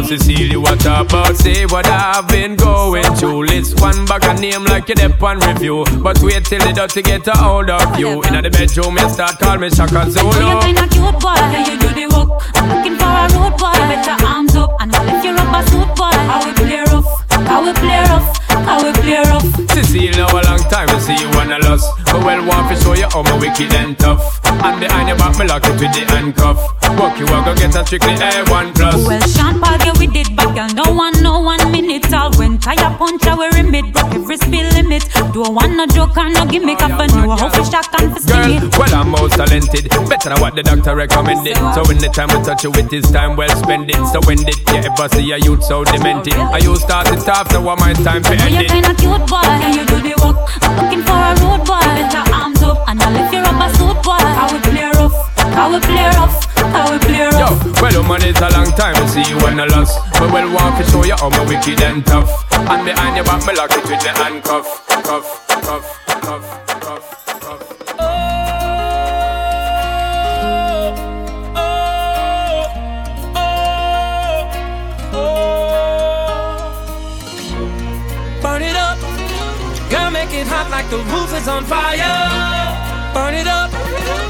Cecilia, 0.09 0.59
what 0.59 0.81
about? 0.87 1.37
Say 1.37 1.67
what 1.67 1.87
I've 1.87 2.27
been 2.29 2.57
going 2.57 3.05
through. 3.17 3.45
List 3.45 3.79
one 3.81 4.07
back 4.07 4.25
a 4.25 4.33
name 4.41 4.65
like 4.65 4.89
you 4.89 4.95
dep 4.95 5.23
on 5.23 5.39
review. 5.41 5.85
But 6.03 6.19
wait 6.23 6.47
till 6.47 6.61
the 6.61 6.73
dirty 6.73 7.03
get 7.03 7.27
a 7.29 7.33
hold 7.37 7.69
of 7.69 7.99
you. 8.01 8.23
In 8.23 8.33
the 8.43 8.49
bedroom, 8.51 8.97
you 8.97 9.09
start 9.11 9.39
call 9.39 9.59
me 9.59 9.69
Shaka 9.69 10.01
Oh, 10.01 10.05
you 10.07 10.11
Zulu. 10.13 10.61
kinda 10.63 10.89
cute 10.89 11.21
boy, 11.21 11.35
yeah, 11.37 11.69
you 11.69 11.79
do 11.79 11.89
the 11.93 12.07
work. 12.17 12.41
I'm 12.57 12.69
looking 12.73 12.97
for 12.97 13.05
a 13.05 13.29
road 13.37 13.59
boy. 13.61 13.77
Put 13.77 14.07
your 14.07 14.27
arms 14.27 14.57
up 14.57 14.71
and 14.81 14.97
I'll 14.97 15.05
lift 15.05 15.25
your 15.25 15.35
rubber 15.35 15.63
suit 15.69 15.91
boy. 15.95 16.17
How 16.25 16.41
we 16.45 16.53
play 16.55 16.81
rough, 16.89 17.28
how 17.47 17.65
we 17.65 17.73
play 17.75 18.01
rough, 18.09 18.39
how 18.49 18.83
we 18.83 18.93
play 18.93 19.23
rough. 19.23 19.47
Cecilia, 19.71 20.13
now 20.13 20.29
a 20.31 20.43
long 20.43 20.63
time 20.71 20.89
to 20.89 21.01
see 21.01 21.17
you 21.17 21.29
when 21.37 21.53
I 21.53 21.59
lost. 21.59 21.87
But 22.07 22.25
well, 22.25 22.41
want 22.47 22.69
to 22.71 22.83
show 22.83 22.95
you 22.95 23.09
how 23.11 23.23
me 23.23 23.47
wicked 23.47 23.73
and 23.75 23.99
tough. 23.99 24.41
And 24.45 24.81
behind 24.81 25.09
your 25.09 25.19
back, 25.19 25.39
me 25.39 25.47
lock 25.47 25.65
it 25.65 25.79
with 25.79 25.93
the 25.95 26.05
handcuff. 26.09 26.59
Walk 26.99 27.19
you, 27.19 27.27
I 27.27 27.45
go 27.45 27.55
get 27.55 27.77
a 27.77 27.85
strictly 27.87 28.15
A1 28.15 28.75
plus. 28.75 29.07
Well, 29.07 29.21
Sean 29.29 29.61
yeah, 29.61 29.93
we 29.99 30.07
did 30.07 30.35
back, 30.35 30.55
girl. 30.55 30.69
No 30.75 30.93
one, 30.93 31.23
no 31.23 31.41
one 31.41 31.71
minute. 31.71 32.13
All 32.13 32.33
when 32.37 32.59
tire 32.59 32.91
punch, 32.99 33.23
we 33.25 33.47
remit. 33.55 33.93
Broke 33.93 34.15
every 34.15 34.37
speed 34.37 34.67
limit. 34.75 35.09
Don't 35.33 35.55
want 35.55 35.77
no 35.77 35.87
joke 35.87 36.17
or 36.17 36.29
no 36.29 36.45
gimmick. 36.47 36.83
I 36.83 37.07
know 37.07 37.37
how 37.37 37.49
to 37.49 37.65
shock 37.65 37.87
and 38.01 38.15
to 38.17 38.21
Girl, 38.27 38.71
well, 38.79 38.95
I'm 38.95 39.11
most 39.11 39.37
talented. 39.37 39.89
Better 40.09 40.31
than 40.31 40.41
what 40.41 40.55
the 40.55 40.63
doctor 40.63 40.97
recommended. 40.97 41.57
So 41.57 41.83
uh, 41.83 41.85
when 41.87 41.99
the 41.99 42.09
time 42.09 42.29
we 42.29 42.43
touch 42.45 42.65
you 42.65 42.71
with 42.71 42.91
this 42.91 43.11
time, 43.11 43.37
well 43.37 43.55
spend 43.57 43.91
it. 43.91 44.01
So 44.13 44.21
when 44.27 44.39
did 44.39 44.59
you 44.59 44.81
ever 44.83 45.09
see 45.09 45.31
a 45.33 45.39
youth 45.39 45.63
so 45.63 45.85
demented? 45.85 46.35
Oh, 46.35 46.53
I 46.53 46.59
you 46.59 46.77
start 46.77 47.07
it 47.29 47.37
off, 47.37 47.53
what 47.63 47.79
my 47.79 47.93
time 47.93 48.23
to 48.23 48.33
end 48.33 48.55
you 48.55 48.61
it? 48.61 48.69
kinda 48.69 48.95
cute 48.95 49.27
boy, 49.29 49.43
yeah, 49.45 49.73
you 49.77 49.85
do 49.85 49.97
the 50.01 50.15
work. 50.25 50.49
I'm 50.65 50.73
looking 50.81 51.03
for 51.05 51.13
a 51.13 51.33
road 51.45 51.63
boy. 51.69 51.77
Put 51.79 52.13
your 52.13 52.27
arms 52.33 52.63
up 52.63 52.89
and 52.89 53.03
I'll 53.03 53.13
lift 53.13 53.33
your 53.33 53.43
rubber 53.45 53.71
suit 53.77 53.99
boy. 54.03 54.17
I 54.17 54.45
will 54.49 54.61
play 54.65 54.89
rough, 54.97 55.17
I 55.39 55.69
will 55.69 55.81
play 55.81 56.07
rough, 56.17 56.37
how 56.57 56.91
we 56.93 56.99
play 56.99 57.29
Yo, 57.29 57.45
rough. 57.45 57.83
well, 57.83 58.03
man, 58.09 58.23
it's 58.25 58.41
a 58.41 58.49
long 58.57 58.71
time 58.73 58.95
to 58.97 59.05
see 59.09 59.25
you 59.29 59.37
when 59.45 59.61
I 59.61 59.67
lost. 59.67 59.99
But 60.17 60.33
well, 60.33 60.49
want 60.53 60.77
to 60.81 60.85
show 60.91 61.05
you 61.05 61.17
how 61.17 61.29
me 61.31 61.43
wicked 61.53 61.81
and 61.83 62.05
tough. 62.07 62.31
And 62.53 62.85
behind 62.85 63.17
your 63.17 63.25
back, 63.25 63.45
me 63.47 63.53
lock 63.55 63.73
it 63.73 63.85
with 63.85 64.01
the 64.01 64.13
handcuff. 64.17 64.87
Cuff, 64.89 65.05
cuff, 65.05 65.49
cuff, 65.49 65.65
cuff, 65.65 66.08
it 80.39 80.47
hot 80.47 80.71
like 80.71 80.89
the 80.91 80.99
roof 81.11 81.31
is 81.35 81.49
on 81.49 81.65
fire. 81.65 81.99
Burn 83.15 83.35
it 83.35 83.49
up. 83.49 83.71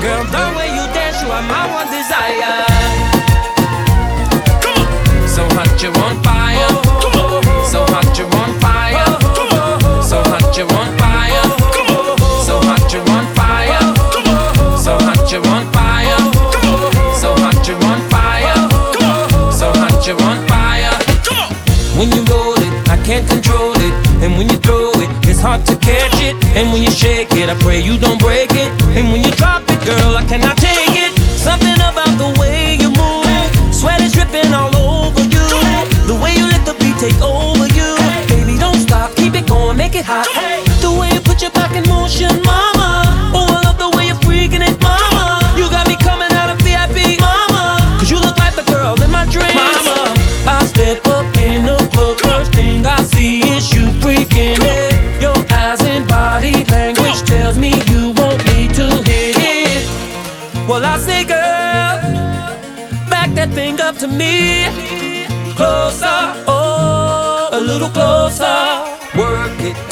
Girl, 0.00 0.24
the 0.24 0.44
way 0.56 0.68
you 0.76 0.84
dance, 0.96 1.20
you 1.22 1.28
are 1.28 1.42
my 1.42 1.64
one 1.78 1.88
desire. 1.92 2.64
Come 4.64 4.78
on. 4.80 5.28
So 5.28 5.42
hot, 5.56 5.82
you're 5.82 5.96
on 5.98 6.22
fire. 6.22 6.37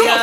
Yeah. 0.00 0.21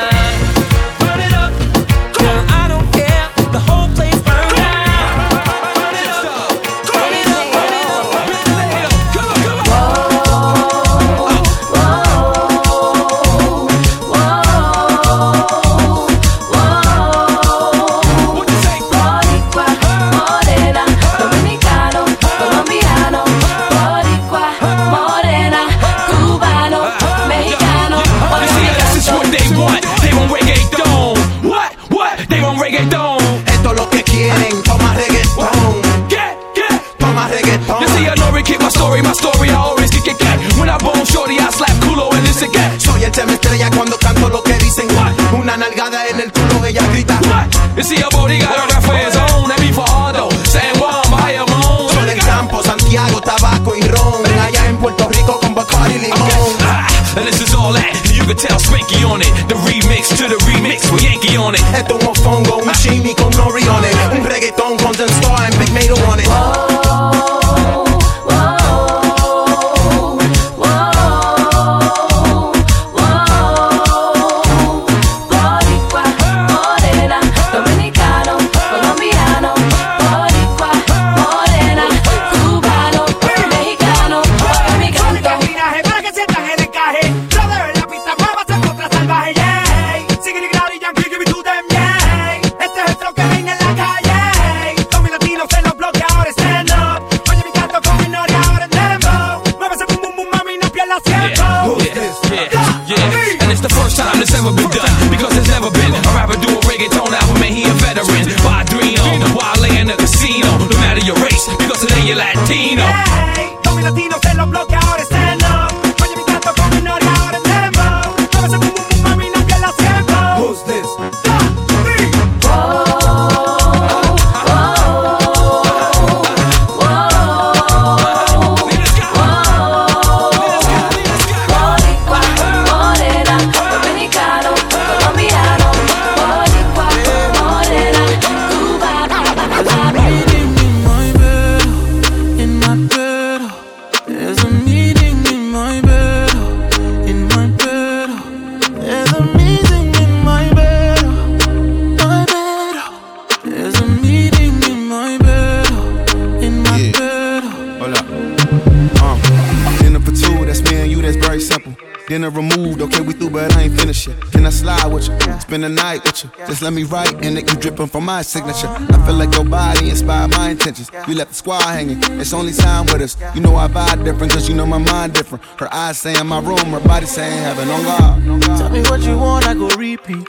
just 166.60 166.64
let 166.64 166.74
me 166.74 166.84
write 166.84 167.14
and 167.24 167.38
it 167.38 167.50
you 167.50 167.58
dripping 167.58 167.88
from 167.88 168.04
my 168.04 168.22
signature. 168.22 168.68
I 168.68 169.06
feel 169.06 169.16
like 169.16 169.34
your 169.34 169.46
body 169.46 169.90
inspired 169.90 170.32
my 170.32 170.50
intentions. 170.50 170.92
You 171.08 171.16
left 171.16 171.30
the 171.30 171.36
squad 171.36 171.62
hanging, 171.62 172.00
it's 172.20 172.34
only 172.34 172.52
time 172.52 172.86
with 172.88 173.02
us. 173.02 173.16
You 173.34 173.40
know 173.40 173.56
I 173.56 173.68
vibe 173.70 174.04
different, 174.04 174.34
cause 174.34 174.50
you 174.50 174.56
know 174.56 174.66
my 174.66 174.78
mind 174.78 175.14
different. 175.14 175.44
Her 175.58 175.74
eyes 175.74 176.00
say 176.00 176.20
in 176.20 176.28
my 176.28 176.42
room, 176.42 176.58
her 176.58 176.82
body 176.82 177.06
saying 177.06 177.44
heaven 177.44 177.70
on 177.70 177.84
God. 177.84 178.42
Tell 178.58 178.70
me 178.70 178.82
what 178.82 179.02
you 179.02 179.18
want, 179.18 179.48
I 179.48 179.54
go 179.54 179.70
repeat. 179.78 180.28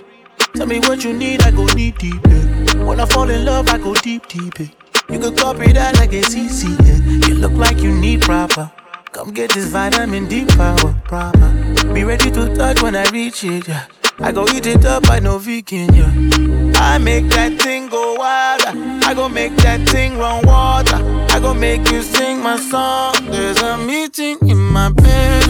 Tell 0.54 0.66
me 0.66 0.78
what 0.80 1.02
you 1.02 1.12
need, 1.12 1.42
I 1.42 1.50
go 1.50 1.66
deep 1.66 1.98
deep. 1.98 2.20
Yeah. 2.28 2.84
When 2.84 3.00
I 3.00 3.06
fall 3.06 3.28
in 3.28 3.44
love, 3.44 3.68
I 3.68 3.78
go 3.78 3.94
deep 3.94 4.28
deep. 4.28 4.60
Yeah. 4.60 4.66
You 5.10 5.18
can 5.18 5.34
copy 5.34 5.72
that 5.72 5.96
like 5.96 6.12
a 6.12 6.22
CC. 6.22 6.68
Yeah. 6.86 7.28
You 7.28 7.34
look 7.34 7.52
like 7.52 7.78
you 7.78 7.92
need 7.92 8.22
proper. 8.22 8.70
Come 9.10 9.32
get 9.32 9.50
this 9.50 9.66
vitamin 9.66 10.28
D 10.28 10.46
power, 10.46 10.94
proper. 11.04 11.48
Be 11.92 12.04
ready 12.04 12.30
to 12.30 12.54
touch 12.54 12.82
when 12.82 12.94
I 12.94 13.10
reach 13.10 13.42
it. 13.42 13.66
Yeah. 13.66 13.86
I 14.22 14.32
go 14.32 14.46
eat 14.48 14.66
it 14.66 14.84
up, 14.84 15.08
I 15.08 15.18
know 15.18 15.38
vegan, 15.38 15.94
yeah. 15.94 16.70
I 16.78 16.98
make 16.98 17.28
that 17.30 17.58
thing 17.60 17.88
go 17.88 18.14
wild. 18.14 18.62
Uh. 18.62 19.00
I 19.06 19.14
go 19.14 19.28
make 19.28 19.56
that 19.56 19.88
thing 19.88 20.18
run 20.18 20.46
water. 20.46 20.96
I 21.30 21.40
go 21.40 21.54
make 21.54 21.90
you 21.90 22.02
sing 22.02 22.42
my 22.42 22.58
song. 22.58 23.14
There's 23.30 23.60
a 23.62 23.78
meeting 23.78 24.38
in 24.42 24.58
my 24.58 24.90
bed. 24.92 25.49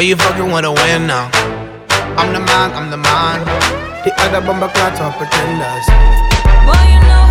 Girl, 0.00 0.08
you 0.08 0.16
fucking 0.16 0.50
wanna 0.50 0.72
win 0.72 1.06
now. 1.08 1.28
I'm 2.16 2.32
the 2.32 2.40
man, 2.40 2.72
I'm 2.72 2.88
the 2.90 2.96
man. 2.96 3.44
The 4.02 4.10
other 4.22 4.40
bomber 4.40 4.68
clats 4.68 4.98
are 4.98 5.12
pretenders. 5.12 5.86
Boy, 6.64 6.80
you 6.88 7.00
know 7.04 7.29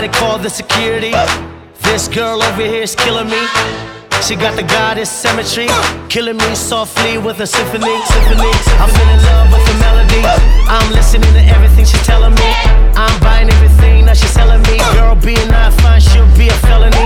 Somebody 0.00 0.18
call 0.18 0.38
the 0.38 0.48
security. 0.48 1.12
This 1.82 2.08
girl 2.08 2.42
over 2.42 2.62
here 2.62 2.80
is 2.80 2.94
killing 2.94 3.28
me. 3.28 3.36
She 4.24 4.34
got 4.34 4.56
the 4.56 4.62
goddess 4.62 5.12
symmetry, 5.12 5.68
killing 6.08 6.38
me 6.38 6.54
softly 6.54 7.18
with 7.18 7.38
a 7.40 7.46
symphony. 7.46 8.00
Symphony. 8.08 8.50
I'm 8.80 8.88
in 8.96 9.20
love 9.28 9.52
with 9.52 9.60
the 9.68 9.76
melody. 9.76 10.24
I'm 10.72 10.90
listening 10.96 11.28
to 11.36 11.44
everything 11.52 11.84
she's 11.84 12.00
telling 12.06 12.32
me. 12.32 12.48
I'm 12.96 13.12
buying 13.20 13.50
everything 13.50 14.06
that 14.06 14.16
she's 14.16 14.30
selling 14.30 14.62
me. 14.72 14.80
Girl, 14.96 15.16
being 15.16 15.48
not 15.52 15.74
fine, 15.84 16.00
she'll 16.00 16.24
be 16.32 16.48
a 16.48 16.56
felony. 16.64 17.04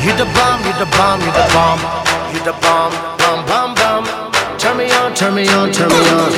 You 0.00 0.16
the 0.16 0.24
bomb, 0.32 0.64
you 0.64 0.72
the 0.80 0.88
bomb, 0.96 1.20
you 1.20 1.32
the 1.36 1.44
bomb, 1.52 1.84
you 2.32 2.40
the 2.48 2.56
bomb, 2.64 2.96
bomb, 3.20 3.44
bomb, 3.44 3.74
bomb. 3.76 4.08
Turn 4.56 4.78
me 4.78 4.90
on, 5.04 5.14
turn 5.14 5.34
me 5.34 5.46
on, 5.52 5.70
turn 5.70 5.90
me 5.90 6.00
on. 6.16 6.30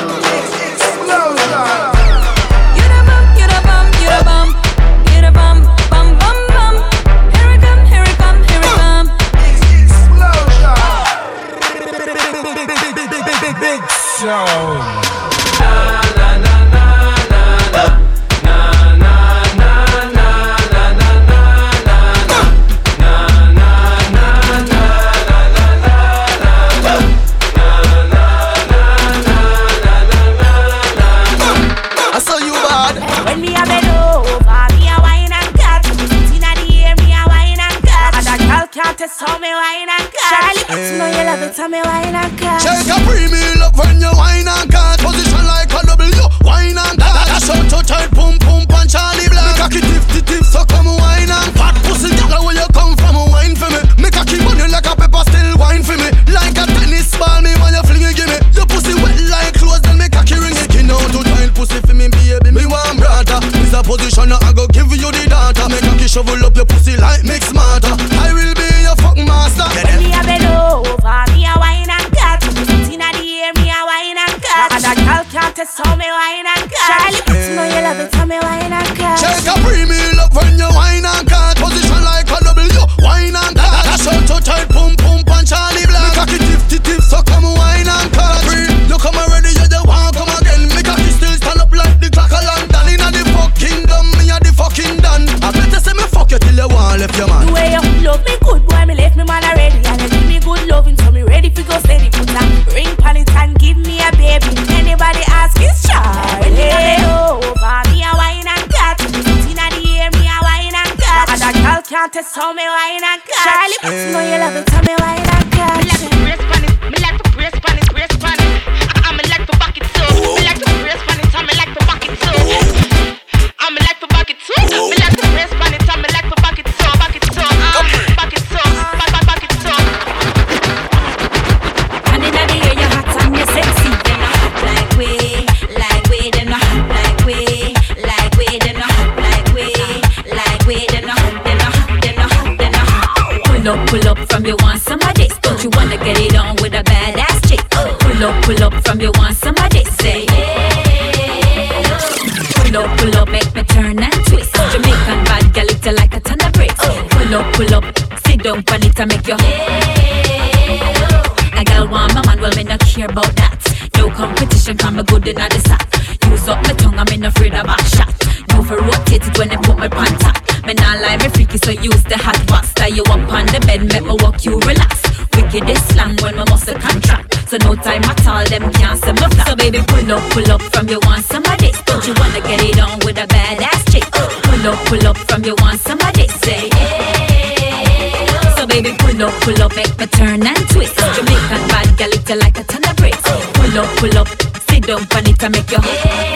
Baby, 179.72 179.84
pull 179.86 180.12
up, 180.12 180.22
pull 180.30 180.50
up 180.52 180.62
from 180.74 180.88
your 180.88 181.00
want 181.00 181.24
some 181.24 181.44
of 181.44 181.58
this. 181.58 181.80
Don't 181.82 182.06
you 182.06 182.14
wanna 182.18 182.40
get 182.40 182.60
it 182.62 182.78
on 182.78 182.98
with 183.04 183.16
a 183.16 183.26
badass 183.26 183.92
chick? 183.92 184.04
Uh, 184.12 184.28
pull 184.42 184.66
up, 184.68 184.78
pull 184.86 185.06
up 185.06 185.16
from 185.16 185.44
you 185.44 185.54
want 185.60 185.80
some 185.80 186.00
of 186.00 186.12
this. 186.14 186.32
Say 186.40 186.68
yeah. 186.68 188.54
So 188.56 188.66
baby, 188.66 188.94
pull 188.98 189.22
up, 189.22 189.32
pull 189.42 189.62
up, 189.62 189.74
make 189.74 189.98
me 189.98 190.06
turn 190.06 190.46
and 190.46 190.68
twist. 190.68 190.96
Jamaican 190.96 191.62
bad 191.68 191.98
girl, 191.98 192.12
it 192.12 192.38
like 192.38 192.58
a 192.58 192.64
ton 192.64 192.84
of 192.84 192.96
bricks. 192.96 193.22
Pull 193.22 193.78
up, 193.78 193.88
pull 193.98 194.18
up, 194.18 194.28
sit 194.68 194.86
down 194.86 195.06
on 195.14 195.26
it 195.26 195.42
make 195.42 195.70
your 195.70 195.70
your 195.70 196.31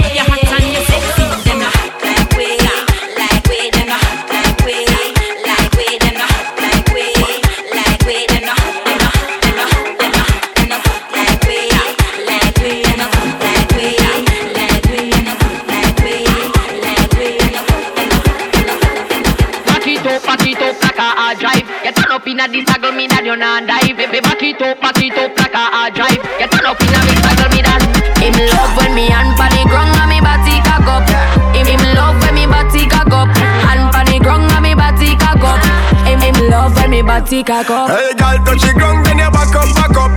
when 37.26 37.42
cock 37.42 37.70
up. 37.70 37.90
Hey, 37.90 38.14
girl, 38.14 38.38
touch 38.44 38.62
the 38.62 38.72
ground, 38.74 39.04
then 39.06 39.18
you 39.18 39.30
back 39.30 39.54
up, 39.54 39.68
back 39.74 39.96
up. 39.96 40.10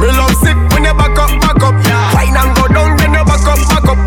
Me 0.00 0.08
love 0.08 0.34
sick 0.40 0.56
when 0.72 0.84
you 0.84 0.94
back 0.94 1.18
up, 1.18 1.30
back 1.40 1.62
up. 1.62 1.74
Wine 2.14 2.36
and 2.36 2.56
go 2.56 2.68
down, 2.68 2.96
then 2.96 3.12
you 3.12 3.24
back 3.24 3.46
up, 3.46 3.60
back 3.68 3.88
up. 3.88 4.03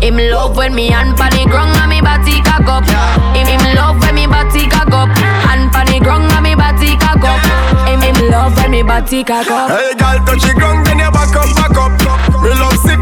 Him 0.00 0.16
love 0.16 0.56
when 0.56 0.74
me 0.74 0.88
hand 0.88 1.16
pan 1.16 1.30
the 1.32 1.44
ground 1.44 1.76
and 1.76 1.90
me 1.90 2.00
body 2.00 2.40
cock 2.40 2.66
up. 2.68 2.84
Him, 3.36 3.46
him 3.46 3.64
love 3.76 4.00
when 4.00 4.14
me 4.14 4.26
body 4.26 4.68
cock 4.68 4.92
up. 4.92 5.08
Hand 5.44 5.72
pan 5.72 5.86
the 5.86 6.00
ground 6.00 6.32
and 6.32 6.44
me 6.44 6.54
body 6.54 6.96
cock 6.96 7.24
up. 7.24 7.40
Him, 7.88 8.00
him 8.00 8.30
love 8.30 8.56
when 8.56 8.70
me 8.70 8.82
body 8.82 9.24
cock 9.24 9.48
up. 9.48 9.70
Hey, 9.70 9.92
girl, 9.96 10.18
touch 10.24 10.42
the 10.44 10.54
ground, 10.54 10.86
then 10.86 10.98
you 10.98 11.10
back 11.10 11.36
up, 11.36 11.48
back 11.56 11.76
up. 11.76 11.92
Me 12.42 12.50
love 12.56 12.76
sick 12.84 12.99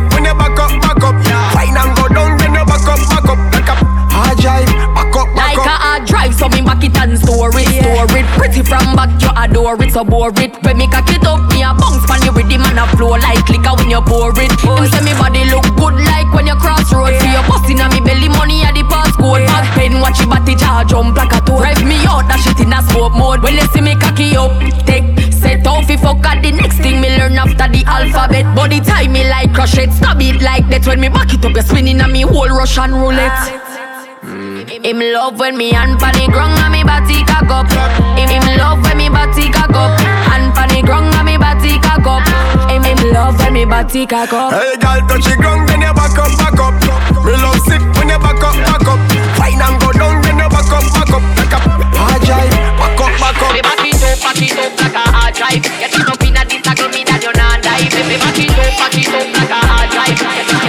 me 6.59 6.67
back 6.67 6.83
it 6.83 6.97
and 6.99 7.19
store 7.19 7.55
it, 7.55 7.71
store 7.83 8.11
it. 8.19 8.27
Pretty 8.35 8.63
from 8.63 8.97
back, 8.99 9.11
you 9.23 9.31
adore 9.39 9.79
it, 9.83 9.93
so 9.93 10.03
bore 10.03 10.35
it. 10.43 10.51
When 10.63 10.79
me 10.79 10.87
cock 10.91 11.07
it 11.11 11.23
up, 11.23 11.47
me 11.55 11.63
a 11.63 11.71
bounce 11.75 12.03
pan 12.07 12.23
you 12.27 12.35
rhythm 12.35 12.67
and 12.67 12.79
a 12.79 12.87
flow 12.97 13.15
like 13.15 13.47
liquor 13.47 13.75
when 13.79 13.91
you 13.91 14.03
pour 14.03 14.35
it. 14.35 14.51
Oh, 14.67 14.83
Him 14.83 14.91
say 14.91 15.03
me 15.07 15.15
body 15.15 15.47
look 15.51 15.67
good 15.79 15.95
like 16.11 16.31
when 16.35 16.47
you 16.47 16.59
cross 16.59 16.91
road. 16.91 17.15
See 17.23 17.31
you 17.31 17.43
busting 17.47 17.81
on 17.81 17.95
me 17.95 18.01
belly, 18.03 18.29
money 18.29 18.67
at 18.67 18.75
the 18.75 18.83
passcode. 18.83 19.47
Back 19.47 19.67
pen, 19.79 20.01
watch 20.03 20.19
your 20.19 20.29
body 20.29 20.55
jar 20.59 20.85
jump 20.85 21.17
like 21.17 21.33
a 21.33 21.41
toad. 21.47 21.63
Drive 21.63 21.85
me 21.87 22.03
out, 22.11 22.27
that 22.27 22.43
shit 22.43 22.59
in 22.59 22.75
a 22.75 22.83
smoke 22.91 23.15
mode. 23.15 23.43
When 23.43 23.55
you 23.55 23.67
see 23.71 23.83
me 23.83 23.95
cocky 23.95 24.35
up, 24.35 24.51
take 24.83 25.07
set 25.31 25.67
off 25.67 25.89
if 25.91 26.03
fuck 26.03 26.25
at 26.27 26.43
the 26.43 26.51
next 26.51 26.83
thing 26.83 27.01
me 27.01 27.15
learn 27.15 27.39
after 27.39 27.71
the 27.71 27.87
alphabet. 27.87 28.47
Body 28.57 28.81
tie 28.81 29.07
me 29.07 29.23
like 29.29 29.55
crochet, 29.55 29.91
stab 29.95 30.21
it 30.21 30.43
like 30.43 30.67
that. 30.71 30.87
When 30.87 31.01
me 31.01 31.09
back 31.09 31.33
it 31.33 31.45
up, 31.45 31.55
you 31.55 31.63
spinning 31.63 32.01
on 32.01 32.11
me 32.11 32.23
whole 32.23 32.51
Russian 32.51 32.95
roulette. 32.95 33.31
Ah. 33.31 33.68
Him 34.85 35.01
love 35.01 35.41
when 35.41 35.57
me 35.59 35.75
hand 35.75 35.99
pan 35.99 36.15
the 36.15 36.31
ground 36.31 36.55
and 36.63 36.71
me 36.71 36.87
body 36.87 37.27
cock 37.27 37.51
up. 37.51 37.67
Him, 38.15 38.31
him 38.31 38.47
love 38.59 38.79
when 38.87 38.97
me 38.97 39.11
body 39.11 39.51
cock 39.51 39.75
up. 39.75 39.99
Hand 40.31 40.55
pan 40.55 40.71
the 40.71 40.87
ground 40.87 41.11
and 41.19 41.27
me 41.27 41.35
body 41.35 41.83
cock 41.83 42.07
up. 42.07 42.23
Him, 42.71 42.87
him 42.87 43.11
love 43.11 43.35
when 43.43 43.53
me 43.59 43.65
body 43.67 44.07
cock 44.07 44.33
up. 44.33 44.55
Hey, 44.55 44.79
girl, 44.79 45.03
touch 45.11 45.27
the 45.27 45.35
ground, 45.35 45.67
then 45.67 45.83
you 45.83 45.91
back 45.99 46.15
up, 46.15 46.31
back 46.39 46.59
up. 46.63 46.75
Me 47.27 47.35
love 47.43 47.59
sick 47.67 47.83
when 47.99 48.07
you 48.07 48.19
back 48.23 48.39
up, 48.39 48.55
back 48.55 48.87
up. 48.87 49.01
Fine 49.35 49.59
and 49.59 49.77
go 49.83 49.91
down, 49.99 50.23
then 50.23 50.39
you 50.39 50.47
back 50.47 50.71
up, 50.71 50.87
back 50.95 51.11
up. 51.11 51.23
Back 51.35 51.55
up, 51.59 51.65
hard 51.99 52.23
drive, 52.23 52.55
back 52.79 53.01
up, 53.03 53.13
back 53.19 53.41
up. 53.43 53.51
Baby, 53.51 53.67
back 53.67 53.83
it 53.83 53.99
up, 53.99 54.19
back 54.23 54.39
it 54.39 54.59
up 54.63 54.73
like 54.79 54.95
a 54.95 55.05
hard 55.11 55.35
drive. 55.35 55.63
You 55.83 55.89
turn 55.91 56.07
up 56.07 56.23
inna 56.23 56.43
this 56.47 56.63
saddle, 56.63 56.87
me 56.95 57.03
that 57.03 57.19
you 57.27 57.35
not 57.35 57.67
dive. 57.67 57.91
Baby, 57.91 58.15
back 58.23 58.39
it 58.39 58.55
up, 58.55 58.73
back 58.79 58.95
it 58.95 59.11
up 59.11 59.27
like 59.27 59.51
a 59.51 59.59
hard 59.59 59.91
drive. 59.91 60.68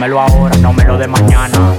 Dámelo 0.00 0.18
ahora, 0.18 0.56
no 0.56 0.72
me 0.72 0.82
lo 0.82 0.96
de 0.96 1.06
mañana. 1.06 1.69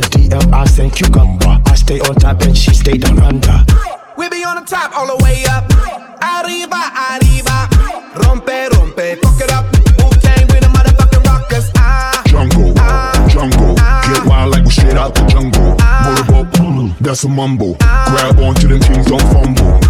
The 0.00 0.08
DM 0.08 0.52
I 0.52 0.64
send 0.66 0.92
cucumber. 0.92 1.60
I 1.64 1.74
stay 1.74 2.00
on 2.00 2.14
top 2.16 2.42
and 2.42 2.56
she 2.56 2.74
stay 2.74 2.98
down 2.98 3.18
under. 3.20 3.64
We 4.18 4.28
be 4.28 4.44
on 4.44 4.56
the 4.56 4.66
top 4.66 4.96
all 4.96 5.06
the 5.06 5.22
way 5.24 5.44
up. 5.48 5.64
Arriba, 6.20 6.76
arriba. 6.76 7.68
Rompe, 8.20 8.68
rompe, 8.70 9.16
fuck 9.22 9.40
it 9.40 9.52
up. 9.52 9.64
Wu 9.96 10.10
Tang, 10.20 10.46
we 10.52 10.60
the 10.60 10.68
motherfucking 10.68 11.24
rockers. 11.24 11.70
Ah, 11.76 12.22
Jungle, 12.26 12.74
ah, 12.76 13.12
jungle. 13.30 13.74
Get 14.12 14.26
wild 14.28 14.52
like 14.52 14.64
we 14.64 14.70
straight 14.70 14.96
out 14.96 15.14
the 15.14 15.24
jungle. 15.26 15.76
Motorboat, 16.04 16.98
that's 17.00 17.24
a 17.24 17.28
mumble. 17.28 17.76
Grab 17.78 18.38
onto 18.40 18.68
them 18.68 18.80
things, 18.80 19.06
don't 19.06 19.22
fumble. 19.32 19.80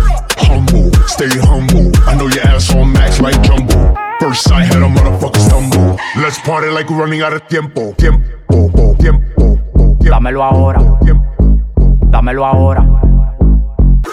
Humble, 0.46 0.92
stay 1.08 1.30
humble. 1.50 1.90
I 2.06 2.14
know 2.14 2.28
your 2.28 2.46
ass 2.46 2.72
on 2.74 2.92
max 2.92 3.20
like 3.20 3.40
jumbo. 3.42 3.94
First 4.20 4.44
sight 4.44 4.66
had 4.66 4.82
a 4.82 4.88
motherfucker 4.88 5.40
stumble. 5.40 5.98
Let's 6.16 6.38
party 6.40 6.68
like 6.68 6.90
we're 6.90 6.98
running 7.00 7.22
out 7.22 7.32
of 7.32 7.46
tiempo. 7.48 7.92
Tiempo, 7.94 8.94
tiempo. 9.00 9.65
Dámelo 10.10 10.42
ahora. 10.42 10.80
Dámelo 12.10 12.46
ahora. 12.46 12.84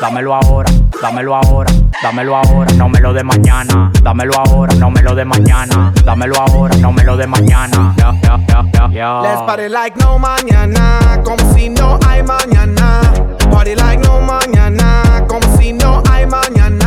Dámelo 0.02 0.34
ahora, 0.36 0.70
dámelo 1.02 1.36
ahora, 1.36 1.72
dámelo 2.02 2.36
ahora, 2.36 2.74
no 2.76 2.90
me 2.90 3.00
lo 3.00 3.14
de 3.14 3.24
mañana. 3.24 3.90
Dámelo 4.02 4.34
ahora, 4.38 4.76
no 4.76 4.92
me 4.92 5.02
lo 5.02 5.16
de 5.16 5.24
mañana. 5.24 5.94
Dámelo 6.04 6.36
ahora, 6.42 6.76
no 6.78 6.92
me 6.92 7.04
lo 7.04 7.16
de 7.16 7.26
mañana. 7.26 7.94
Yeah, 7.96 8.14
yeah, 8.22 8.40
yeah, 8.50 8.66
yeah, 8.74 8.90
yeah. 8.92 9.22
Let's 9.22 9.42
party 9.44 9.70
like 9.70 9.96
no 9.98 10.20
mañana, 10.20 11.22
como 11.24 11.54
si 11.54 11.70
no 11.70 11.98
hay 12.06 12.22
mañana. 12.22 13.02
Party 13.50 13.76
like 13.76 14.02
no 14.04 14.20
mañana, 14.20 15.24
como 15.28 15.48
si 15.58 15.72
no 15.72 16.04
hay 16.12 16.26
mañana. 16.26 16.83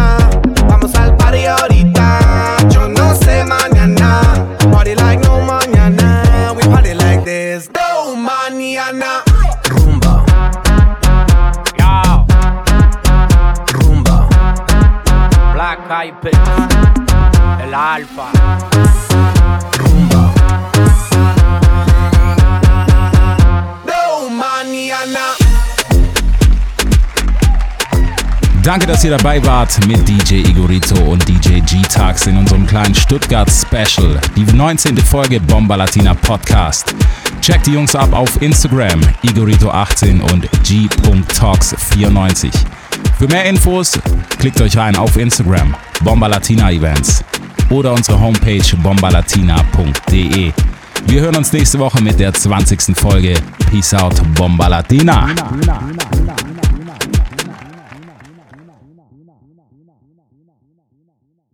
Danke, 28.66 28.88
dass 28.88 29.04
ihr 29.04 29.16
dabei 29.16 29.40
wart 29.46 29.86
mit 29.86 30.08
DJ 30.08 30.38
Igorito 30.38 30.96
und 30.96 31.28
DJ 31.28 31.60
G-Tax 31.60 32.26
in 32.26 32.36
unserem 32.36 32.66
kleinen 32.66 32.96
Stuttgart-Special, 32.96 34.20
die 34.34 34.42
19. 34.42 34.96
Folge 34.96 35.38
Bomba 35.38 35.76
Latina 35.76 36.14
Podcast. 36.14 36.92
Checkt 37.40 37.68
die 37.68 37.74
Jungs 37.74 37.94
ab 37.94 38.12
auf 38.12 38.42
Instagram, 38.42 39.00
Igorito18 39.24 40.20
und 40.32 40.50
G.Talks94. 40.64 42.50
Für 43.16 43.28
mehr 43.28 43.44
Infos 43.44 44.00
klickt 44.40 44.60
euch 44.60 44.76
rein 44.76 44.96
auf 44.96 45.16
Instagram, 45.16 45.76
Bomba 46.02 46.26
Latina 46.26 46.72
Events 46.72 47.22
oder 47.70 47.92
unsere 47.92 48.18
Homepage 48.18 48.76
bombalatina.de. 48.82 50.52
Wir 51.06 51.20
hören 51.20 51.36
uns 51.36 51.52
nächste 51.52 51.78
Woche 51.78 52.02
mit 52.02 52.18
der 52.18 52.34
20. 52.34 52.96
Folge. 52.98 53.34
Peace 53.70 53.94
out, 53.94 54.20
Bomba 54.34 54.66
Latina. 54.66 55.28